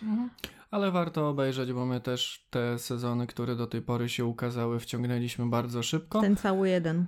Ale 0.71 0.91
warto 0.91 1.29
obejrzeć, 1.29 1.73
bo 1.73 1.85
my 1.85 2.01
też 2.01 2.47
te 2.49 2.79
sezony, 2.79 3.27
które 3.27 3.55
do 3.55 3.67
tej 3.67 3.81
pory 3.81 4.09
się 4.09 4.25
ukazały, 4.25 4.79
wciągnęliśmy 4.79 5.45
bardzo 5.49 5.83
szybko. 5.83 6.21
Ten 6.21 6.35
cały 6.35 6.69
jeden. 6.69 7.07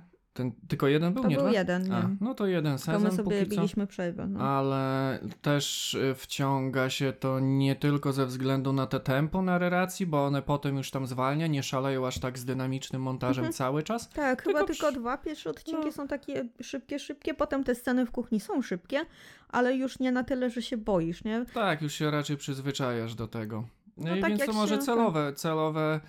Tylko 0.68 0.88
jeden 0.88 1.14
był, 1.14 1.22
To 1.22 1.28
nie 1.28 1.36
był 1.36 1.44
dwa? 1.44 1.52
jeden, 1.54 1.92
A, 1.92 2.00
nie? 2.02 2.16
no 2.20 2.34
to 2.34 2.46
jeden 2.46 2.72
To 2.78 2.92
my 2.92 2.98
sezon 2.98 3.10
sobie 3.16 3.22
póki 3.24 3.36
co. 3.50 3.54
robiliśmy 3.56 3.86
przerwę. 3.86 4.26
No. 4.26 4.40
Ale 4.40 5.18
też 5.42 5.94
y, 5.94 6.14
wciąga 6.14 6.90
się 6.90 7.12
to 7.12 7.40
nie 7.40 7.76
tylko 7.76 8.12
ze 8.12 8.26
względu 8.26 8.72
na 8.72 8.86
te 8.86 9.00
tempo 9.00 9.42
narracji, 9.42 10.06
bo 10.06 10.24
one 10.26 10.42
potem 10.42 10.76
już 10.76 10.90
tam 10.90 11.06
zwalnia, 11.06 11.46
nie 11.46 11.62
szaleją 11.62 12.06
aż 12.06 12.18
tak 12.18 12.38
z 12.38 12.44
dynamicznym 12.44 13.02
montażem 13.02 13.44
Mhm. 13.44 13.52
cały 13.52 13.82
czas. 13.82 14.08
Tak, 14.08 14.42
Tylko 14.42 14.58
chyba 14.58 14.72
przy- 14.72 14.80
tylko 14.82 15.00
dwa 15.00 15.18
pierwsze 15.18 15.50
odcinki 15.50 15.86
no. 15.86 15.92
są 15.92 16.08
takie 16.08 16.48
szybkie, 16.60 16.98
szybkie, 16.98 17.34
potem 17.34 17.64
te 17.64 17.74
sceny 17.74 18.06
w 18.06 18.10
kuchni 18.10 18.40
są 18.40 18.62
szybkie, 18.62 19.00
ale 19.48 19.74
już 19.76 19.98
nie 19.98 20.12
na 20.12 20.24
tyle, 20.24 20.50
że 20.50 20.62
się 20.62 20.76
boisz, 20.76 21.24
nie? 21.24 21.44
Tak, 21.54 21.82
już 21.82 21.92
się 21.92 22.10
raczej 22.10 22.36
przyzwyczajasz 22.36 23.14
do 23.14 23.28
tego. 23.28 23.64
No 23.96 24.04
No 24.10 24.16
i 24.16 24.20
tak 24.20 24.30
więc 24.30 24.46
to 24.46 24.52
może 24.52 24.74
się- 24.76 24.82
celowe, 24.82 25.32
celowe 25.32 26.00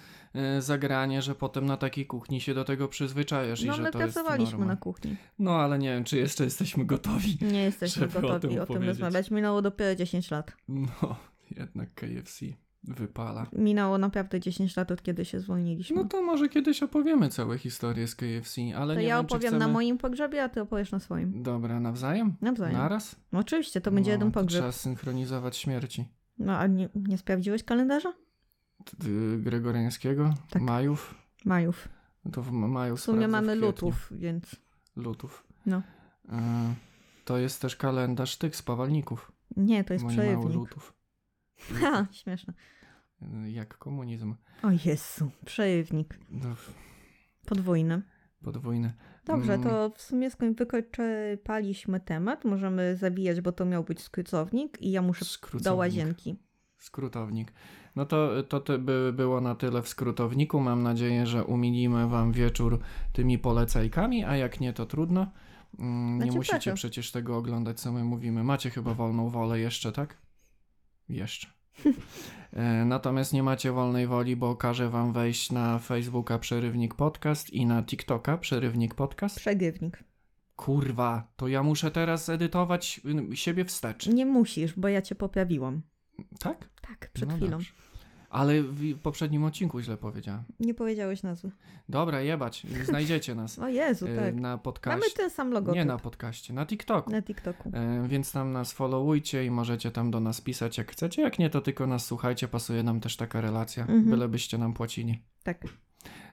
zagranie, 0.59 1.21
że 1.21 1.35
potem 1.35 1.65
na 1.65 1.77
takiej 1.77 2.05
kuchni 2.05 2.41
się 2.41 2.53
do 2.53 2.63
tego 2.63 2.87
przyzwyczajasz 2.87 3.61
i 3.61 3.67
No 3.67 3.73
że 3.73 3.83
my 3.83 3.91
to 3.91 3.99
jest 3.99 4.13
pracowaliśmy 4.13 4.65
na 4.65 4.75
kuchni. 4.75 5.15
No 5.39 5.55
ale 5.55 5.79
nie 5.79 5.89
wiem, 5.89 6.03
czy 6.03 6.17
jeszcze 6.17 6.43
jesteśmy 6.43 6.85
gotowi. 6.85 7.37
Nie 7.41 7.63
jesteśmy 7.63 8.01
Żeby 8.01 8.17
o 8.17 8.21
gotowi 8.21 8.53
tym 8.55 8.63
o 8.63 8.65
tym 8.65 8.83
rozmawiać. 8.83 9.31
Minęło 9.31 9.61
dopiero 9.61 9.95
10 9.95 10.31
lat. 10.31 10.57
No, 10.67 11.15
jednak 11.51 11.93
KFC 11.93 12.45
wypala. 12.83 13.47
Minęło 13.53 13.97
naprawdę 13.97 14.39
10 14.39 14.77
lat 14.77 14.91
od 14.91 15.01
kiedy 15.01 15.25
się 15.25 15.39
zwolniliśmy. 15.39 15.95
No 15.95 16.03
to 16.05 16.23
może 16.23 16.49
kiedyś 16.49 16.83
opowiemy 16.83 17.29
całe 17.29 17.57
historie 17.57 18.07
z 18.07 18.15
KFC, 18.15 18.61
ale 18.77 18.93
to 18.93 18.99
nie 18.99 19.07
ja 19.07 19.15
wiem, 19.17 19.25
opowiem 19.25 19.49
chcemy... 19.49 19.59
na 19.59 19.67
moim 19.67 19.97
pogrzebie, 19.97 20.43
a 20.43 20.49
ty 20.49 20.61
opowiesz 20.61 20.91
na 20.91 20.99
swoim. 20.99 21.43
Dobra, 21.43 21.79
nawzajem? 21.79 22.35
Nawzajem. 22.41 22.77
Naraz? 22.77 23.15
No 23.31 23.39
oczywiście, 23.39 23.81
to 23.81 23.91
będzie 23.91 24.11
no, 24.11 24.13
jeden 24.13 24.31
pogrzeb. 24.31 24.59
Trzeba 24.59 24.71
synchronizować 24.71 25.57
śmierci. 25.57 26.05
No 26.39 26.57
a 26.57 26.67
nie, 26.67 26.89
nie 26.95 27.17
sprawdziłeś 27.17 27.63
kalendarza? 27.63 28.13
Gregoriańskiego? 29.37 30.33
Tak. 30.49 30.61
Majów? 30.61 31.15
Majów. 31.45 31.89
To 32.31 32.41
w 32.41 32.51
maju 32.51 32.95
W 32.95 32.99
sumie 33.01 33.27
mamy 33.27 33.55
w 33.55 33.59
lutów, 33.59 34.09
więc 34.11 34.55
Lutów. 34.95 35.47
No. 35.65 35.77
Y, 36.25 36.31
to 37.25 37.37
jest 37.37 37.61
też 37.61 37.75
kalendarz 37.75 38.37
tych 38.37 38.55
spawalników. 38.55 39.31
nie, 39.57 39.83
to 39.83 39.93
jest 39.93 40.05
bo 40.05 40.11
nie 40.11 40.17
mało 40.33 40.47
lutów. 40.49 40.93
Ha, 41.81 42.07
śmieszne. 42.11 42.53
Jak 43.47 43.77
komunizm. 43.77 44.35
O 44.63 44.67
Jezu, 44.85 45.31
przerywnik. 45.45 46.19
No, 46.29 46.55
Podwójny. 47.45 48.01
podwójne. 48.43 48.93
Dobrze, 49.25 49.53
Mm, 49.53 49.63
to 49.69 49.89
w 49.95 50.01
sumie 50.01 50.29
wyczerpaliśmy 50.57 51.99
temat. 51.99 52.45
Możemy 52.45 52.95
zabijać, 52.95 53.41
bo 53.41 53.51
to 53.51 53.65
miał 53.65 53.83
być 53.83 54.01
skrócownik 54.01 54.81
i 54.81 54.91
ja 54.91 55.01
muszę 55.01 55.19
do 55.25 55.31
Skrócownik. 55.31 55.77
łazienki. 55.79 56.35
Skrótownik. 56.77 57.53
No 57.95 58.05
to, 58.05 58.43
to 58.43 58.59
ty 58.59 58.77
by 58.79 59.13
było 59.15 59.41
na 59.41 59.55
tyle 59.55 59.81
w 59.81 59.87
skrótowniku. 59.87 60.59
Mam 60.59 60.83
nadzieję, 60.83 61.25
że 61.25 61.43
umilimy 61.45 62.07
wam 62.07 62.31
wieczór 62.31 62.79
tymi 63.13 63.39
polecajkami, 63.39 64.23
a 64.23 64.35
jak 64.37 64.59
nie, 64.59 64.73
to 64.73 64.85
trudno. 64.85 65.27
Mm, 65.79 66.17
Nie 66.17 66.23
Znaczy 66.23 66.37
musicie 66.37 66.73
przecież 66.73 67.11
tego 67.11 67.37
oglądać, 67.37 67.79
co 67.79 67.91
my 67.91 68.03
mówimy. 68.03 68.43
Macie 68.43 68.69
chyba 68.69 68.93
wolną 68.93 69.29
wolę 69.29 69.59
jeszcze, 69.59 69.91
tak? 69.91 70.17
Jeszcze. 71.09 71.47
E, 72.53 72.85
Natomiast 72.85 73.33
nie 73.33 73.43
macie 73.43 73.71
wolnej 73.71 74.07
woli, 74.07 74.35
bo 74.35 74.55
każę 74.55 74.89
wam 74.89 75.13
wejść 75.13 75.51
na 75.51 75.79
Facebooka 75.79 76.39
Przerywnik 76.39 76.95
Podcast 76.95 77.49
i 77.49 77.65
na 77.65 77.83
TikToka 77.83 78.37
Przerywnik 78.37 78.95
Podcast. 78.95 79.37
Przegrywnik. 79.37 80.03
Kurwa, 80.55 81.27
to 81.35 81.47
ja 81.47 81.63
muszę 81.63 81.91
teraz 81.91 82.29
edytować 82.29 83.01
y, 83.31 83.35
siebie 83.37 83.65
wstecz. 83.65 84.07
Nie 84.07 84.25
musisz, 84.25 84.79
bo 84.79 84.87
ja 84.87 85.01
cię 85.01 85.15
poprawiłam. 85.15 85.81
Tak? 86.39 86.69
Tak, 86.81 87.09
przed 87.13 87.29
No 87.29 87.35
chwilą. 87.35 87.51
dobrze. 87.51 87.71
Ale 88.29 88.63
w 88.63 88.99
poprzednim 88.99 89.43
odcinku 89.43 89.79
źle 89.81 89.97
powiedziałem. 89.97 90.43
Nie 90.59 90.73
powiedziałeś 90.73 91.23
nazwy. 91.23 91.51
Dobra, 91.89 92.21
jebać. 92.21 92.65
Znajdziecie 92.85 93.35
nas 93.35 93.59
O 93.59 93.67
Jezu, 93.67 94.07
e, 94.07 94.15
tak. 94.15 94.35
na 94.35 94.41
Mamy 94.49 94.59
podcaście. 94.59 95.11
ten 95.17 95.29
sam 95.29 95.51
logotyp 95.51 95.75
Nie 95.75 95.85
na 95.85 95.97
podcaście, 95.97 96.53
na 96.53 96.65
TikToku. 96.65 97.11
na 97.11 97.21
TikToku. 97.21 97.71
E, 97.73 98.07
Więc 98.07 98.31
tam 98.31 98.51
nas 98.51 98.71
followujcie 98.73 99.45
i 99.45 99.51
możecie 99.51 99.91
tam 99.91 100.11
do 100.11 100.19
nas 100.19 100.41
pisać 100.41 100.77
jak 100.77 100.91
chcecie. 100.91 101.21
Jak 101.21 101.39
nie, 101.39 101.49
to 101.49 101.61
tylko 101.61 101.87
nas 101.87 102.05
słuchajcie, 102.05 102.47
pasuje 102.47 102.83
nam 102.83 102.99
też 102.99 103.17
taka 103.17 103.41
relacja, 103.41 103.83
Mhm. 103.83 104.09
bylebyście 104.09 104.57
nam 104.57 104.73
płacili. 104.73 105.19
Tak. 105.43 105.57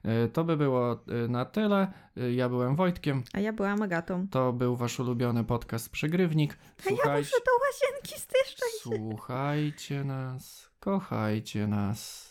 E, 0.03 0.29
To 0.29 0.45
by 0.45 0.57
było 0.57 0.93
e, 0.93 1.29
na 1.29 1.45
tyle. 1.45 1.93
E, 2.17 2.33
Ja 2.33 2.49
byłem 2.49 2.77
Wojtkiem. 2.77 3.23
A 3.33 3.41
ja 3.41 3.53
byłam 3.53 3.83
Agatą. 3.83 4.29
To 4.29 4.53
był 4.53 4.77
wasz 4.77 5.01
ulubiony 5.01 5.45
podcast 5.45 5.91
Przegrywnik. 5.91 6.53
A 6.53 6.57
ja 6.57 6.97
Słuchajcie, 6.97 7.31
muszę 7.31 7.45
do 7.47 7.53
łazienki 7.67 8.21
styszczać. 8.21 8.69
słuchajcie 8.83 10.05
nas, 10.05 10.71
kochajcie 10.81 11.67
nas, 11.67 12.31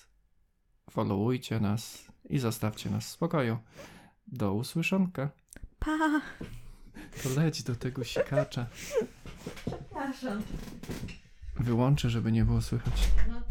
followujcie 0.89 1.59
nas 1.59 2.07
i 2.29 2.39
zostawcie 2.39 2.89
nas 2.89 3.05
w 3.05 3.09
spokoju. 3.09 3.57
Do 4.27 4.53
usłyszonka. 4.53 5.29
Pa! 5.79 6.21
To 7.23 7.29
leć 7.41 7.63
do 7.63 7.75
tego 7.75 8.03
sikacza. 8.03 8.65
Przepraszam. 9.67 10.41
Wyłączę, 11.59 12.09
żeby 12.09 12.31
nie 12.31 12.45
było 12.45 12.61
słychać. 12.61 12.93
No 13.29 13.41